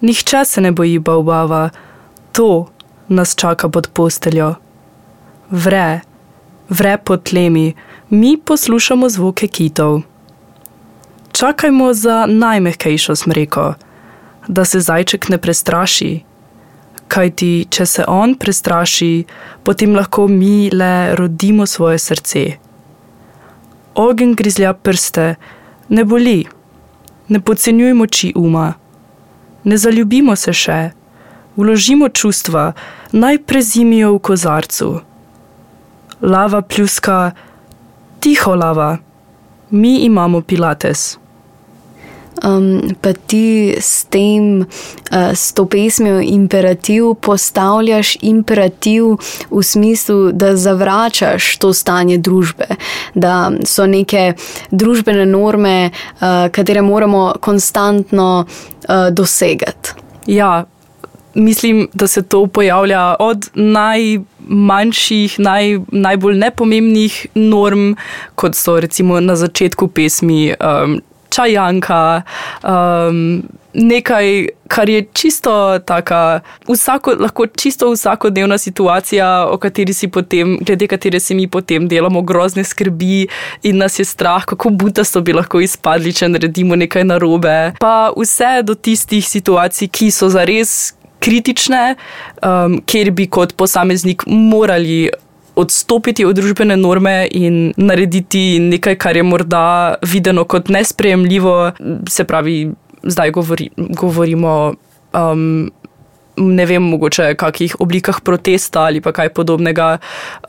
Nihče 0.02 0.46
se 0.46 0.62
ne 0.62 0.72
boji 0.72 1.00
baobava, 1.00 1.70
to 2.32 2.66
nas 3.08 3.36
čaka 3.36 3.70
pod 3.70 3.90
posteljo. 3.94 4.56
Vre, 5.50 6.02
vre 6.70 6.98
pod 6.98 7.24
tlemi, 7.24 7.74
mi 8.10 8.38
poslušamo 8.46 9.10
zvoke 9.10 9.48
kitov. 9.48 10.02
Čakajmo 11.32 11.94
za 11.94 12.26
najmehkejšo 12.26 13.16
smreko, 13.16 13.74
da 14.48 14.66
se 14.66 14.80
zajček 14.80 15.30
ne 15.30 15.38
prestraši. 15.38 16.24
Kaj 17.08 17.32
ti, 17.32 17.66
če 17.70 17.86
se 17.86 18.04
on 18.08 18.36
prestraši, 18.36 19.26
potem 19.64 19.96
lahko 19.96 20.28
mi 20.28 20.70
le 20.72 21.16
rodimo 21.16 21.66
svoje 21.66 22.00
srce. 22.00 22.46
Ogen 23.96 24.36
grizlja 24.36 24.74
prste, 24.74 25.36
ne 25.90 26.04
boli, 26.04 26.46
ne 27.28 27.40
podcenjujmo 27.40 28.04
oči 28.04 28.34
uma, 28.36 28.74
ne 29.64 29.78
zaljubimo 29.78 30.36
se 30.36 30.54
še, 30.54 30.92
vložimo 31.56 32.10
čustva, 32.10 32.72
naj 33.12 33.44
prezimijo 33.44 34.14
v 34.14 34.20
kozarcu. 34.20 34.90
Lava 36.22 36.62
pljuska, 36.62 37.32
Tiho 38.20 38.56
lava, 38.56 38.98
mi 39.70 40.04
imamo 40.06 40.42
pilates. 40.42 41.18
Um, 42.44 42.94
pa 43.02 43.14
ti 43.14 43.74
s 43.80 44.06
tem, 44.06 44.62
uh, 44.62 45.34
s 45.34 45.54
to 45.54 45.66
pesmijo 45.66 46.22
imperativ, 46.22 47.16
postavljaš 47.22 48.18
imperativ 48.22 49.18
v 49.50 49.64
smislu, 49.64 50.32
da 50.32 50.56
zavračaš 50.56 51.58
to 51.58 51.74
stanje 51.74 52.18
družbe, 52.18 52.68
da 53.16 53.52
so 53.66 53.88
neke 53.90 54.34
družbene 54.72 55.26
norme, 55.26 55.90
uh, 55.90 56.52
katere 56.52 56.82
moramo 56.82 57.34
konstantno 57.42 58.46
uh, 58.46 59.10
dosegati. 59.12 59.98
Ja, 60.28 60.66
mislim, 61.34 61.88
da 61.94 62.08
se 62.08 62.24
to 62.24 62.48
pojavlja 62.48 63.16
od 63.20 63.50
najmanjših, 63.54 65.40
naj, 65.40 65.80
najbolj 65.92 66.38
nepomembnih 66.38 67.28
norm, 67.36 67.96
kot 68.36 68.56
so 68.56 68.80
recimo 68.80 69.20
na 69.20 69.36
začetku 69.36 69.88
pesmi. 69.88 70.54
Um, 70.60 71.02
Čajanka, 71.30 72.22
um, 72.64 73.44
nekaj, 73.78 74.48
kar 74.68 74.90
je 74.90 75.06
čisto 75.14 75.80
tako, 75.86 76.40
vsako, 76.74 77.14
lahko 77.20 77.48
čisto 77.48 77.92
vsakodnevna 77.92 78.58
situacija, 78.58 79.48
potem, 80.12 80.58
glede 80.62 80.88
katere 80.88 81.20
si 81.20 81.36
mi 81.36 81.48
potem 81.48 81.88
delamo 81.88 82.22
grozne 82.22 82.64
skrbi 82.64 83.28
in 83.64 83.78
nas 83.78 84.00
je 84.00 84.06
strah, 84.06 84.46
kako 84.46 84.70
butasto 84.70 85.22
bi 85.22 85.34
lahko 85.34 85.60
izpadli, 85.62 86.14
če 86.14 86.28
naredimo 86.28 86.76
nekaj 86.76 87.04
narobe. 87.04 87.74
Pa 87.80 88.12
vse 88.18 88.64
do 88.64 88.74
tistih 88.76 89.28
situacij, 89.28 89.88
ki 89.88 90.12
so 90.12 90.30
zares 90.30 90.97
kritične, 91.20 91.96
um, 92.42 92.82
kjer 92.86 93.12
bi 93.12 93.28
kot 93.28 93.56
posameznik 93.58 94.24
morali 94.28 95.10
odstopiti 95.58 96.26
od 96.26 96.38
družbene 96.38 96.78
norme 96.78 97.28
in 97.32 97.72
narediti 97.78 98.60
nekaj, 98.62 98.96
kar 99.02 99.18
je 99.18 99.24
morda 99.24 99.96
videno 100.06 100.46
kot 100.46 100.70
nesprejemljivo. 100.70 101.72
Se 102.10 102.24
pravi, 102.24 102.72
zdaj 103.04 103.32
govori, 103.32 103.70
govorimo. 103.78 104.74
Um, 105.14 105.72
Ne 106.38 106.66
vem, 106.66 106.84
mogoče 106.84 107.32
kakih 107.36 107.76
oblikah 107.82 108.20
protesta 108.22 108.84
ali 108.86 109.02
pa 109.02 109.12
kaj 109.12 109.32
podobnega, 109.34 109.98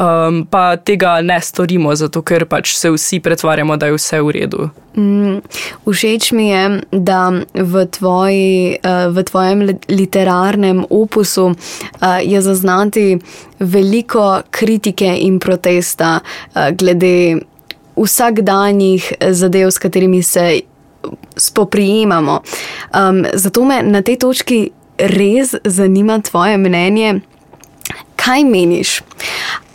um, 0.01 0.43
pa 0.51 0.77
tega 0.77 1.21
ne 1.25 1.41
storimo, 1.41 1.95
zato 1.97 2.23
ker 2.23 2.45
pač 2.45 2.75
se 2.77 2.91
vsi 2.93 3.21
pretvarjamo, 3.25 3.77
da 3.77 3.89
je 3.89 3.97
vse 3.97 4.21
v 4.21 4.35
redu. 4.37 4.69
Mm, 4.99 5.41
všeč 5.89 6.33
mi 6.37 6.49
je, 6.51 6.63
da 6.93 7.33
v, 7.55 7.87
tvoji, 7.87 8.79
uh, 8.83 9.09
v 9.15 9.25
tvojem 9.25 9.67
literarnem 9.89 10.85
opusu 10.91 11.53
uh, 11.53 12.19
je 12.21 12.41
zaznati 12.43 13.19
veliko 13.59 14.43
kritike 14.51 15.15
in 15.25 15.39
protesta 15.41 16.19
uh, 16.21 16.69
glede 16.77 17.41
vsakdanjih 17.97 19.13
zadev, 19.31 19.71
s 19.71 19.79
katerimi 19.79 20.23
se 20.23 20.61
spoprijemamo. 21.37 22.41
Um, 22.93 23.25
zato 23.33 23.65
me 23.65 23.83
na 23.83 24.03
tej 24.03 24.19
točki 24.19 24.71
res 24.99 25.55
zanima 25.65 26.21
tvoje 26.21 26.59
mnenje. 26.59 27.21
Kaj 28.17 28.45
meniš? 28.45 29.01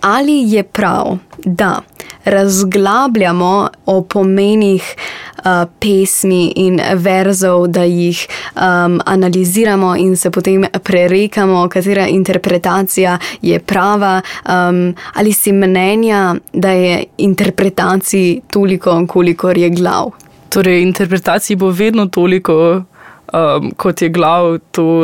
Ali 0.01 0.51
je 0.51 0.63
prav, 0.63 1.17
da 1.45 1.81
razglabljamo 2.25 3.69
o 3.85 4.01
pomenih 4.01 4.95
uh, 5.37 5.43
pesmi 5.79 6.53
in 6.55 6.81
verzov, 6.95 7.67
da 7.67 7.83
jih 7.83 8.27
um, 8.55 8.99
analiziramo 9.05 9.95
in 9.95 10.17
se 10.17 10.31
potem 10.31 10.65
prerekamo, 10.83 11.69
katera 11.69 12.07
interpretacija 12.07 13.17
je 13.41 13.59
prava, 13.59 14.21
um, 14.45 14.95
ali 15.13 15.33
si 15.33 15.51
mnenja, 15.51 16.35
da 16.53 16.71
je 16.71 17.03
interpretacij 17.17 18.39
toliko, 18.51 19.05
kolikor 19.07 19.57
je 19.57 19.69
glav? 19.69 20.11
Torej, 20.49 20.81
interpretacij 20.81 21.55
bo 21.55 21.69
vedno 21.69 22.05
toliko, 22.05 22.83
um, 23.33 23.71
kot 23.77 24.01
je 24.01 24.09
glav, 24.09 24.57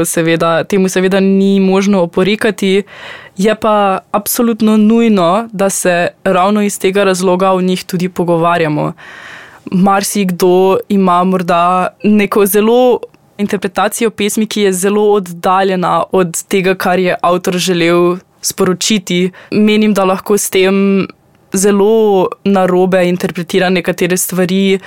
seveda, 0.05 0.63
temu 0.63 0.89
seveda 0.89 1.19
ni 1.19 1.59
možno 1.59 2.01
oporekati. 2.01 2.83
Je 3.37 3.55
pa 3.55 3.99
absolutno 4.11 4.77
nujno, 4.77 5.47
da 5.51 5.69
se 5.69 6.07
ravno 6.23 6.61
iz 6.61 6.79
tega 6.79 7.03
razloga 7.03 7.51
o 7.51 7.61
njih 7.61 7.83
tudi 7.85 8.09
pogovarjamo. 8.09 8.93
Marsikdo 9.71 10.77
ima 10.89 11.23
morda 11.23 11.87
neko 12.03 12.45
zelo 12.45 12.99
interpretacijo 13.37 14.09
pesmi, 14.09 14.47
ki 14.47 14.61
je 14.61 14.73
zelo 14.73 15.11
oddaljena 15.11 16.03
od 16.11 16.43
tega, 16.43 16.75
kar 16.75 16.99
je 16.99 17.15
avtor 17.21 17.57
želel 17.57 18.17
sporočiti. 18.41 19.31
Menim, 19.51 19.93
da 19.93 20.03
lahko 20.03 20.37
s 20.37 20.49
tem 20.49 21.07
zelo 21.53 22.27
narobe 22.43 23.07
interpretira 23.09 23.69
nekatere 23.69 24.17
stvari 24.17 24.79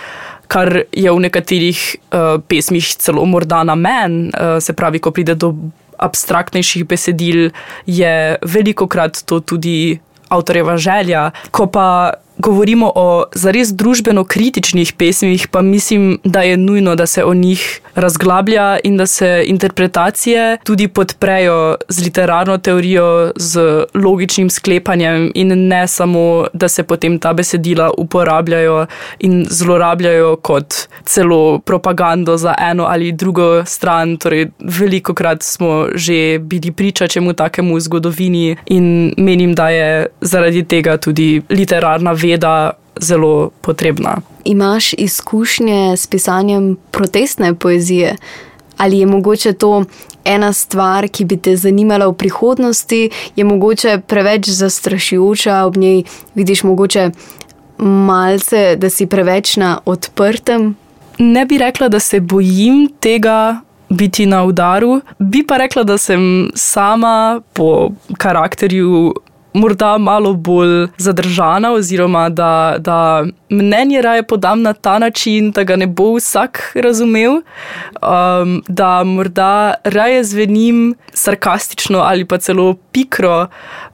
kar 0.52 0.84
je 0.92 1.08
v 1.08 1.22
nekaterih 1.24 1.80
uh, 2.12 2.36
pesmih 2.44 2.84
celo 3.00 3.24
morda 3.24 3.62
namen, 3.64 4.28
uh, 4.28 4.58
se 4.60 4.76
pravi, 4.76 5.00
ko 5.00 5.12
pride 5.14 5.36
do 5.40 5.54
abstraktnejših 6.02 6.84
besedil, 6.88 7.50
je 7.86 8.36
veliko 8.42 8.88
krat 8.90 9.22
to 9.24 9.40
tudi 9.40 9.96
avtorjeva 10.32 10.76
želja. 10.76 11.30
Ko 11.50 11.68
pa 11.72 12.12
govorimo 12.42 12.92
o 12.94 13.24
zares 13.34 13.70
družbeno 13.72 14.24
kritičnih 14.24 14.92
pesmih, 14.92 15.48
pa 15.48 15.62
mislim, 15.62 16.18
da 16.24 16.42
je 16.42 16.56
nujno, 16.56 16.94
da 16.94 17.06
se 17.06 17.24
o 17.24 17.34
njih 17.34 17.80
razglablja 17.94 18.78
in 18.84 18.96
da 18.96 19.06
se 19.06 19.44
interpretacije 19.46 20.58
tudi 20.64 20.88
podprejo 20.88 21.76
z 21.88 22.04
literarno 22.04 22.58
teorijo, 22.58 23.32
z 23.36 23.84
logičnim 23.94 24.50
sklepanjem, 24.50 25.30
in 25.34 25.68
ne 25.68 25.86
samo, 25.88 26.46
da 26.52 26.68
se 26.68 26.82
potem 26.82 27.18
ta 27.18 27.32
besedila 27.32 27.90
uporabljajo 27.98 28.86
in 29.18 29.46
zlorabljajo 29.50 30.36
kot 30.36 30.74
celo 31.04 31.58
propagando 31.58 32.36
za 32.36 32.54
eno 32.58 32.84
ali 32.84 33.12
drugo 33.12 33.64
stran. 33.64 34.16
Torej, 34.16 34.48
veliko 34.60 35.14
krat 35.14 35.42
smo 35.42 35.86
že 35.94 36.38
bili 36.38 36.72
priča 36.72 37.08
čemu 37.08 37.32
takemu 37.32 37.76
v 37.76 37.80
zgodovini 37.80 38.56
in 38.66 39.14
menim, 39.16 39.54
da 39.54 39.68
je 39.68 40.06
zaradi 40.20 40.64
tega 40.64 40.96
tudi 40.96 41.42
literarna 41.50 42.12
veda 42.32 42.72
zelo 43.00 43.50
potrebna. 43.60 44.16
Imaš 44.44 44.92
izkušnje 44.92 45.96
s 45.96 46.06
pisanjem 46.06 46.76
protestne 46.90 47.54
poezije? 47.54 48.16
Ali 48.76 48.98
je 48.98 49.06
mogoče 49.06 49.52
to 49.52 49.84
ena 50.24 50.52
stvar, 50.52 51.08
ki 51.08 51.24
bi 51.24 51.36
te 51.36 51.56
zanimala 51.56 52.06
v 52.06 52.16
prihodnosti, 52.18 53.10
je 53.36 53.44
mogoče 53.44 54.00
preveč 54.06 54.48
zastrašujoča, 54.48 55.64
ob 55.64 55.76
njej 55.76 56.02
vidiš 56.34 56.62
mogoče 56.62 57.10
malce, 57.78 58.76
da 58.76 58.90
si 58.90 59.06
preveč 59.06 59.56
na 59.56 59.78
odprtem? 59.84 60.74
Ne 61.18 61.46
bi 61.46 61.58
rekla, 61.58 61.88
da 61.88 62.00
se 62.00 62.20
bojim 62.20 62.88
tega. 63.00 63.60
Biti 63.92 64.24
na 64.26 64.44
udaru, 64.48 65.02
bi 65.18 65.42
pa 65.46 65.58
rekla, 65.60 65.82
da 65.84 65.98
sem 65.98 66.48
sama 66.56 67.42
po 67.52 67.90
karakterju 68.18 69.12
morda 69.52 69.98
malo 69.98 70.32
bolj 70.34 70.86
zadržana, 70.96 71.72
oziroma 71.72 72.28
da, 72.28 72.76
da 72.78 73.24
mnenje 73.50 74.02
raje 74.02 74.22
podam 74.22 74.62
na 74.62 74.72
ta 74.72 74.98
način, 74.98 75.50
da 75.50 75.62
ga 75.62 75.76
ne 75.76 75.86
bo 75.86 76.14
vsak 76.14 76.72
razumel, 76.74 77.32
um, 77.32 78.62
da 78.68 79.04
morda 79.04 79.74
raje 79.84 80.24
zvenim 80.24 80.94
sarkastično 81.12 81.98
ali 81.98 82.24
pa 82.24 82.38
celo 82.38 82.74
pikro, 82.92 83.46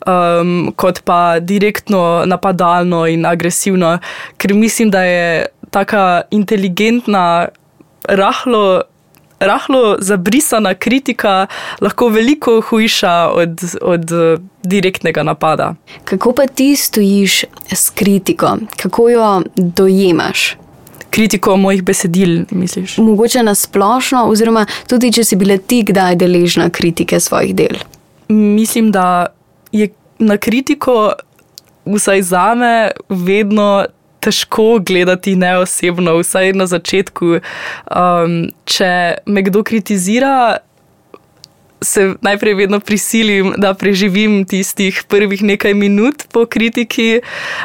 um, 0.06 0.72
kot 0.76 1.00
pa 1.04 1.40
direktno 1.40 2.22
napadalno 2.26 3.06
in 3.06 3.26
agresivno, 3.26 3.98
ker 4.36 4.54
mislim, 4.54 4.90
da 4.90 5.02
je 5.02 5.46
taka 5.70 6.22
inteligentna. 6.30 7.48
Rahlo 8.08 8.82
rahlo 9.40 9.96
zabrisana 9.98 10.74
kritika 10.74 11.46
lahko 11.80 12.08
veliko 12.08 12.60
hujša 12.60 13.28
od, 13.28 13.60
od 13.82 14.10
direktnega 14.62 15.22
napada. 15.22 15.74
Kako 16.04 16.32
pa 16.32 16.46
ti 16.46 16.76
stojiš 16.76 17.44
s 17.72 17.90
kritiko, 17.90 18.56
kako 18.76 19.08
jo 19.08 19.42
dojemaš? 19.56 20.56
Kritiko 21.10 21.56
mojih 21.56 21.82
besedil, 21.82 22.44
misliš? 22.50 22.98
Mogoče 22.98 23.42
na 23.42 23.54
splošno, 23.54 24.26
oziroma 24.28 24.66
tudi 24.86 25.12
če 25.12 25.24
si 25.24 25.36
bila 25.36 25.56
ti 25.56 25.82
kdaj 25.82 26.16
deležna 26.16 26.70
kritike 26.70 27.20
svojih 27.20 27.54
del. 27.54 27.80
Mislim, 28.28 28.90
da 28.92 29.26
je 29.72 29.88
na 30.18 30.36
kritiko, 30.36 31.12
vsaj 31.86 32.22
za 32.22 32.54
me, 32.54 32.90
vedno 33.08 33.86
težko 34.28 34.78
gledati 34.84 35.36
neosebno, 35.36 36.18
vsaj 36.20 36.52
na 36.52 36.68
začetku. 36.68 37.40
Um, 37.88 38.40
če 38.68 38.90
me 39.26 39.44
kdo 39.46 39.64
kritizira, 39.64 40.60
se 41.80 42.14
najprej 42.26 42.54
vedno 42.58 42.80
prisilim, 42.80 43.52
da 43.56 43.70
preživim 43.74 44.42
tistih 44.44 45.04
prvih 45.08 45.42
nekaj 45.42 45.74
minut 45.78 46.26
po 46.34 46.44
kritiki, 46.46 47.20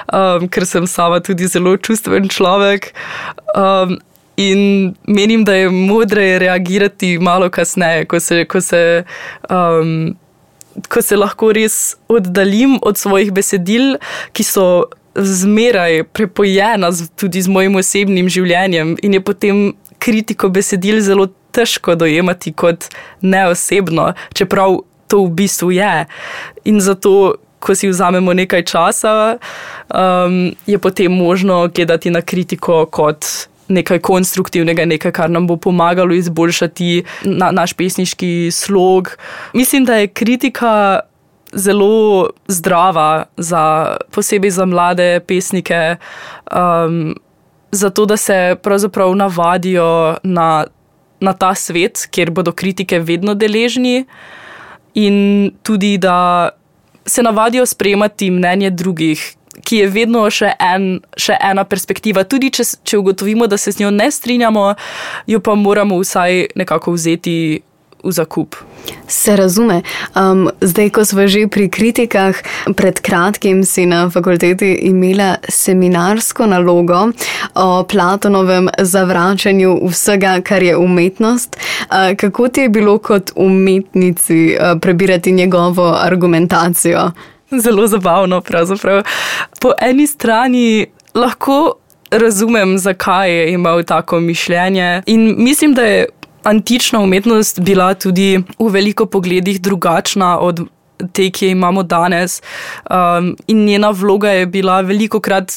um, 0.07 0.47
ker 0.47 0.67
sem 0.69 0.87
sama 0.87 1.19
tudi 1.19 1.49
zelo 1.49 1.75
čustven 1.77 2.31
človek. 2.31 2.93
Um, 3.57 3.99
In 4.33 4.95
menim, 5.05 5.43
da 5.45 5.53
je 5.53 5.67
modreje 5.69 6.39
reagirati 6.41 7.19
malo 7.21 7.51
kasneje, 7.53 8.07
ko 8.09 8.17
se, 8.19 8.39
ko 8.49 8.61
se 8.65 9.03
um, 9.45 10.15
ko 10.89 11.01
se 11.05 11.17
lahko 11.17 11.51
res 11.53 11.95
oddaljim 12.09 12.79
od 12.81 12.97
svojih 12.97 13.29
besedil, 13.29 13.99
ki 14.33 14.45
so 14.47 14.65
zmeraj 15.15 16.03
prepojena 16.03 16.91
z, 16.91 17.09
tudi 17.15 17.41
z 17.41 17.47
mojim 17.47 17.75
osebnim 17.75 18.29
življenjem 18.29 18.95
in 19.01 19.13
je 19.13 19.21
potem 19.21 19.61
kritiko 20.01 20.49
besedil 20.49 20.99
zelo 21.01 21.29
težko 21.53 21.95
dojemati 21.95 22.53
kot 22.57 22.89
neosebno, 23.21 24.13
čeprav 24.33 24.81
to 25.07 25.23
v 25.27 25.33
bistvu 25.37 25.71
je. 25.77 25.93
In 26.65 26.81
zato, 26.81 27.37
ko 27.63 27.75
si 27.77 27.87
vzamemo 27.87 28.33
nekaj 28.33 28.65
časa, 28.67 29.37
um, 29.87 30.51
je 30.67 30.77
potem 30.81 31.13
možno 31.13 31.67
gledati 31.69 32.09
na 32.09 32.21
kritiko 32.21 32.85
kot 32.85 33.47
nekaj 33.67 34.01
konstruktivnega, 34.03 34.85
nekaj, 34.85 35.13
kar 35.15 35.31
nam 35.31 35.47
bo 35.47 35.55
pomagalo 35.57 36.13
izboljšati 36.13 37.03
na, 37.23 37.51
naš 37.51 37.73
pesniški 37.73 38.51
slog. 38.51 39.15
Mislim, 39.53 39.85
da 39.85 39.95
je 40.01 40.07
kritika 40.07 40.99
zelo 41.53 42.29
zdrava, 42.47 43.25
za, 43.37 43.97
posebej 44.11 44.51
za 44.51 44.65
mlade 44.65 45.19
pesnike, 45.27 45.95
um, 46.51 47.15
zato 47.71 48.05
da 48.05 48.17
se 48.17 48.55
pravzaprav 48.63 49.15
navadijo 49.15 50.17
na, 50.23 50.65
na 51.19 51.33
ta 51.33 51.55
svet, 51.55 52.07
kjer 52.11 52.31
bodo 52.31 52.51
kritike 52.51 52.99
vedno 52.99 53.33
deležni, 53.33 54.05
in 54.93 55.51
tudi 55.63 55.97
da 55.97 56.49
se 57.05 57.23
navadijo 57.23 57.65
sprejemati 57.65 58.31
mnenje 58.31 58.69
drugih, 58.69 59.35
ki 59.61 59.77
je 59.77 59.87
vedno 59.87 60.23
še, 60.33 60.53
en, 60.59 60.97
še 61.17 61.35
ena 61.41 61.63
perspektiva. 61.69 62.23
Tudi 62.25 62.49
če, 62.53 62.65
če 62.83 62.97
ugotovimo, 62.97 63.47
da 63.47 63.57
se 63.57 63.71
z 63.71 63.83
njo 63.83 63.91
ne 63.93 64.09
strinjamo, 64.11 64.73
jo 65.29 65.39
pa 65.39 65.55
moramo 65.55 65.99
vsaj 66.01 66.47
nekako 66.55 66.95
vzeti 66.95 67.61
v 68.03 68.11
zakup. 68.11 68.55
Se 69.07 69.35
razume. 69.35 69.81
Um, 70.15 70.49
zdaj, 70.61 70.89
ko 70.89 71.05
smo 71.05 71.27
že 71.27 71.47
pri 71.47 71.69
kritikah, 71.69 72.35
pred 72.75 72.99
kratkim 72.99 73.63
si 73.63 73.85
na 73.85 74.09
fakulteti 74.09 74.73
imela 74.83 75.37
seminarsko 75.49 76.45
nalogo 76.45 77.11
o 77.55 77.83
Platonovem 77.83 78.69
zavračanju 78.79 79.87
vsega, 79.87 80.41
kar 80.43 80.63
je 80.63 80.77
umetnost. 80.77 81.55
Uh, 81.55 82.15
kako 82.17 82.47
ti 82.47 82.61
je 82.61 82.69
bilo 82.69 82.97
kot 82.97 83.31
umetnici 83.35 84.57
uh, 84.59 84.79
prebirati 84.81 85.31
njegovo 85.31 85.95
argumentacijo? 86.01 87.11
zelo 87.59 87.87
zabavno. 87.87 88.41
Pravzaprav. 88.41 89.03
Po 89.61 89.71
eni 89.81 90.07
strani 90.07 90.85
lahko 91.13 91.73
razumem, 92.11 92.77
zakaj 92.77 93.31
je 93.31 93.53
imel 93.53 93.83
tako 93.83 94.19
mišljenje, 94.19 95.01
in 95.05 95.35
mislim, 95.37 95.73
da 95.73 95.81
je 95.81 96.05
antična 96.43 96.99
umetnost 96.99 97.59
bila 97.59 97.93
tudi 97.93 98.37
v 98.59 98.69
veliko 98.69 99.05
pogledih 99.05 99.61
drugačna 99.61 100.39
od. 100.39 100.65
Te, 101.11 101.25
ki 101.33 101.45
jo 101.45 101.51
imamo 101.51 101.81
danes, 101.83 102.37
um, 102.87 103.33
in 103.47 103.65
njena 103.65 103.89
vloga 103.89 104.29
je 104.29 104.45
bila 104.45 104.77
veliko 104.81 105.19
krat 105.19 105.51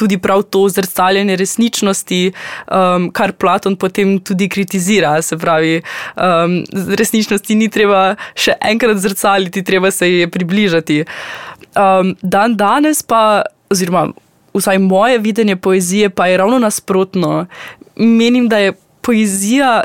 tudi 0.00 0.18
prav 0.18 0.42
to 0.42 0.68
zrcaljenje 0.68 1.36
resničnosti, 1.36 2.32
um, 2.32 3.10
kar 3.12 3.32
Platon 3.32 3.76
potem 3.76 4.18
tudi 4.18 4.48
kritizira. 4.48 5.14
Se 5.22 5.38
pravi, 5.38 5.82
um, 6.16 6.58
resničnosti 6.72 7.54
ni 7.54 7.68
treba 7.68 8.16
še 8.34 8.56
enkrat 8.72 9.00
zrcaliti, 9.00 9.64
treba 9.64 9.92
se 9.94 10.08
ji 10.08 10.30
približati. 10.30 11.04
Um, 11.76 12.16
dan 12.22 12.56
danes 12.56 13.04
pa, 13.06 13.42
oziroma 13.70 14.08
vsaj 14.56 14.80
moje 14.82 15.20
videnje 15.22 15.56
poezije, 15.56 16.10
pa 16.10 16.26
je 16.26 16.40
ravno 16.40 16.58
nasprotno. 16.58 17.46
Menim, 17.96 18.48
da 18.48 18.58
je 18.58 18.74
poezija 19.00 19.84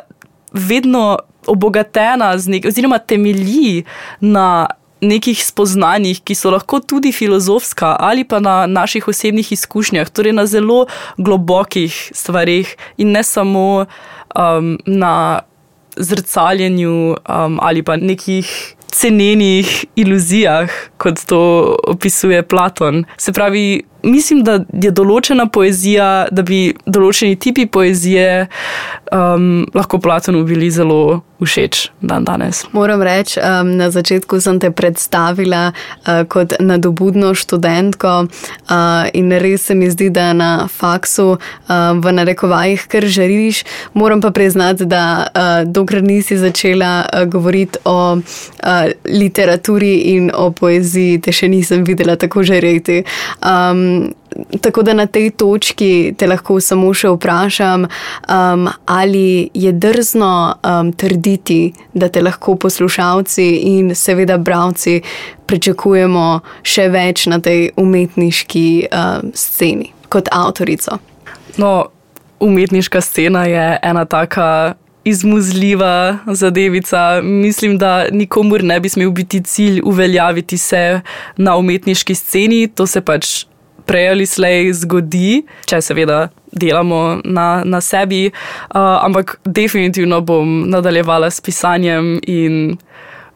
vedno 0.55 1.19
obogatena, 1.47 2.33
nek, 2.47 2.65
oziroma 2.65 2.97
temelji 2.97 3.83
na 4.21 4.67
nekih 5.05 5.37
spoznanjih, 5.45 6.21
ki 6.25 6.35
so 6.35 6.49
lahko 6.53 6.79
tudi 6.79 7.11
filozofska 7.13 7.95
ali 7.99 8.23
pa 8.23 8.39
na 8.39 8.65
naših 8.67 9.07
osebnih 9.07 9.51
izkušnjah, 9.51 10.09
torej 10.09 10.33
na 10.33 10.45
zelo 10.49 10.85
globokih 11.17 11.93
stvarih 12.15 12.75
in 12.97 13.11
ne 13.11 13.23
samo 13.23 13.85
um, 14.35 14.77
na 14.85 15.41
zrcaljenju 15.97 17.15
um, 17.15 17.59
ali 17.61 17.83
pa 17.83 17.97
nekih 17.97 18.75
cenenih 18.95 19.85
iluzijah, 19.95 20.71
kot 20.97 21.19
to 21.27 21.75
opisuje 21.83 22.43
Platon. 22.43 23.03
Se 23.17 23.33
pravi, 23.33 23.83
mislim, 24.05 24.43
da 24.43 24.59
je 24.73 24.91
določena 24.91 25.47
poezija, 25.51 26.27
da 26.31 26.45
bi 26.45 26.73
določeni 26.85 27.35
tipi 27.35 27.65
poezije 27.65 28.47
um, 29.11 29.65
lahko 29.73 29.99
Platonu 29.99 30.43
bili 30.45 30.71
zelo 30.71 31.21
všeč 31.43 31.89
dan 32.01 32.23
danes. 32.23 32.63
Moram 32.71 33.01
reči, 33.03 33.39
um, 33.39 33.75
na 33.75 33.89
začetku 33.91 34.39
sem 34.39 34.59
te 34.59 34.71
predstavila 34.71 35.71
uh, 35.71 36.23
kot 36.31 36.55
nadobudno 36.59 37.33
študentko 37.35 38.13
uh, 38.25 39.07
in 39.13 39.31
res 39.31 39.67
se 39.67 39.75
mi 39.75 39.89
zdi, 39.91 40.09
da 40.09 40.31
na 40.33 40.67
faksu 40.71 41.35
uh, 41.35 41.39
v 41.99 42.13
narekovajih 42.15 42.87
kar 42.87 43.03
žariš. 43.03 43.63
Moram 43.93 44.21
pa 44.21 44.31
priznati, 44.31 44.85
da 44.85 45.27
uh, 45.27 45.67
dokler 45.67 46.03
nisi 46.03 46.37
začela 46.39 46.93
uh, 47.03 47.25
govoriti 47.27 47.83
o 47.83 48.15
uh, 48.15 48.21
literaturi 49.05 50.15
in 50.15 50.31
o 50.33 50.49
poeziji, 50.55 51.19
te 51.21 51.35
še 51.35 51.51
nisem 51.51 51.83
videla 51.83 52.15
tako 52.15 52.43
žareti. 52.47 53.03
Um, 53.43 53.94
tako 54.61 54.83
da 54.83 54.93
na 54.93 55.05
tej 55.05 55.31
točki 55.31 56.13
te 56.17 56.27
lahko 56.27 56.59
samo 56.61 56.91
še 56.93 57.09
vprašam, 57.15 57.87
um, 57.87 58.67
ali 58.85 59.49
je 59.53 59.71
drzno 59.71 60.31
um, 60.55 60.91
trditi, 60.93 61.73
da 61.93 62.09
te 62.09 62.21
lahko 62.21 62.55
poslušalci 62.55 63.47
in 63.75 63.95
seveda 63.95 64.37
bralci 64.37 65.01
pričakujemo 65.45 66.27
še 66.63 66.89
več 66.89 67.27
na 67.31 67.39
tej 67.39 67.69
umetniški 67.79 68.67
um, 68.91 69.31
sceni 69.35 69.91
kot 70.09 70.31
avtorico. 70.31 70.99
No, 71.57 71.87
umetniška 72.39 73.01
scena 73.01 73.45
je 73.45 73.67
ena 73.81 74.05
taka. 74.05 74.75
Izmuzljiva 75.05 76.17
zadevica. 76.33 77.21
Mislim, 77.21 77.75
da 77.77 78.09
nikomur 78.09 78.63
ne 78.65 78.79
bi 78.81 78.89
smel 78.89 79.11
biti 79.13 79.43
cilj 79.43 79.81
uveljaviti 79.85 80.57
se 80.57 81.01
na 81.37 81.53
umetniški 81.61 82.15
sceni, 82.15 82.67
to 82.67 82.87
se 82.89 83.01
pač 83.05 83.45
prej 83.85 84.09
ali 84.09 84.25
slej 84.25 84.73
zgodi, 84.73 85.45
če 85.69 85.81
seveda 85.81 86.29
delamo 86.51 87.19
na, 87.23 87.63
na 87.65 87.81
sebi. 87.81 88.27
Uh, 88.27 88.97
ampak 89.05 89.37
definitivno 89.45 90.21
bom 90.21 90.69
nadaljevala 90.69 91.29
s 91.31 91.41
pisanjem 91.41 92.19
in 92.27 92.77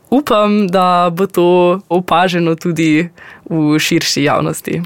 upam, 0.09 0.67
da 0.67 1.09
bo 1.13 1.27
to 1.27 1.79
opaženo 1.89 2.55
tudi 2.55 3.09
v 3.49 3.79
širši 3.79 4.23
javnosti. 4.23 4.81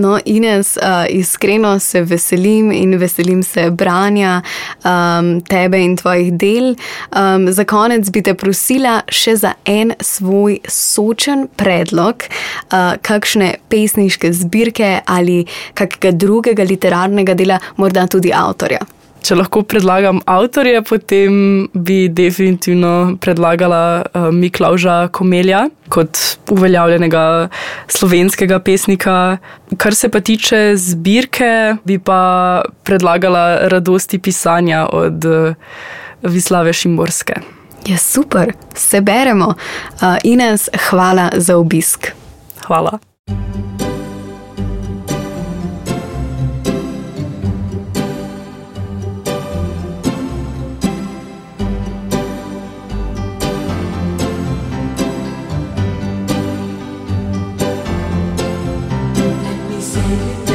No, 0.00 0.18
Ines, 0.24 0.76
uh, 0.76 1.04
iskreno 1.08 1.78
se 1.78 2.00
veselim 2.02 2.72
in 2.72 2.96
veselim 2.98 3.42
se 3.42 3.70
branja 3.70 4.40
um, 4.84 5.40
tebe 5.40 5.78
in 5.84 5.96
tvojih 5.96 6.32
del. 6.32 6.70
Um, 7.12 7.52
za 7.52 7.64
konec 7.64 8.08
bi 8.10 8.22
te 8.24 8.34
prosila 8.34 9.00
še 9.12 9.34
za 9.42 9.52
en 9.68 9.92
svoj 10.00 10.56
sočen 10.64 11.48
predlog, 11.60 12.24
uh, 12.24 12.94
kakšne 13.02 13.50
pesniške 13.68 14.32
zbirke 14.32 15.02
ali 15.04 15.42
kakega 15.76 16.14
drugega 16.16 16.64
literarnega 16.64 17.36
dela, 17.36 17.60
morda 17.76 18.06
tudi 18.08 18.32
avtorja. 18.32 18.80
Če 19.20 19.36
lahko 19.36 19.60
predlagam 19.68 20.22
avtorje, 20.28 20.80
potem 20.88 21.34
bi 21.74 22.08
definitivno 22.08 23.18
predlagala 23.20 23.82
uh, 24.00 24.28
Miklauža 24.32 25.10
Komelja 25.12 25.66
kot 25.92 26.18
uveljavljenega 26.54 27.22
slovenskega 27.90 28.60
pesnika. 28.64 29.14
Kar 29.76 29.94
se 29.94 30.08
pa 30.08 30.22
tiče 30.24 30.76
zbirke, 30.80 31.76
bi 31.84 31.98
pa 31.98 32.62
predlagala 32.86 33.68
radosti 33.72 34.18
pisanja 34.18 34.86
od 34.92 35.24
uh, 35.24 35.52
Vislave 36.22 36.72
Šimborske. 36.72 37.40
Ja, 37.88 37.98
super, 37.98 38.52
se 38.74 39.00
beremo. 39.00 39.54
Uh, 40.00 40.16
Ines, 40.24 40.68
hvala 40.88 41.30
za 41.36 41.56
obisk. 41.56 42.12
Hvala. 42.66 42.98
Let 60.20 60.49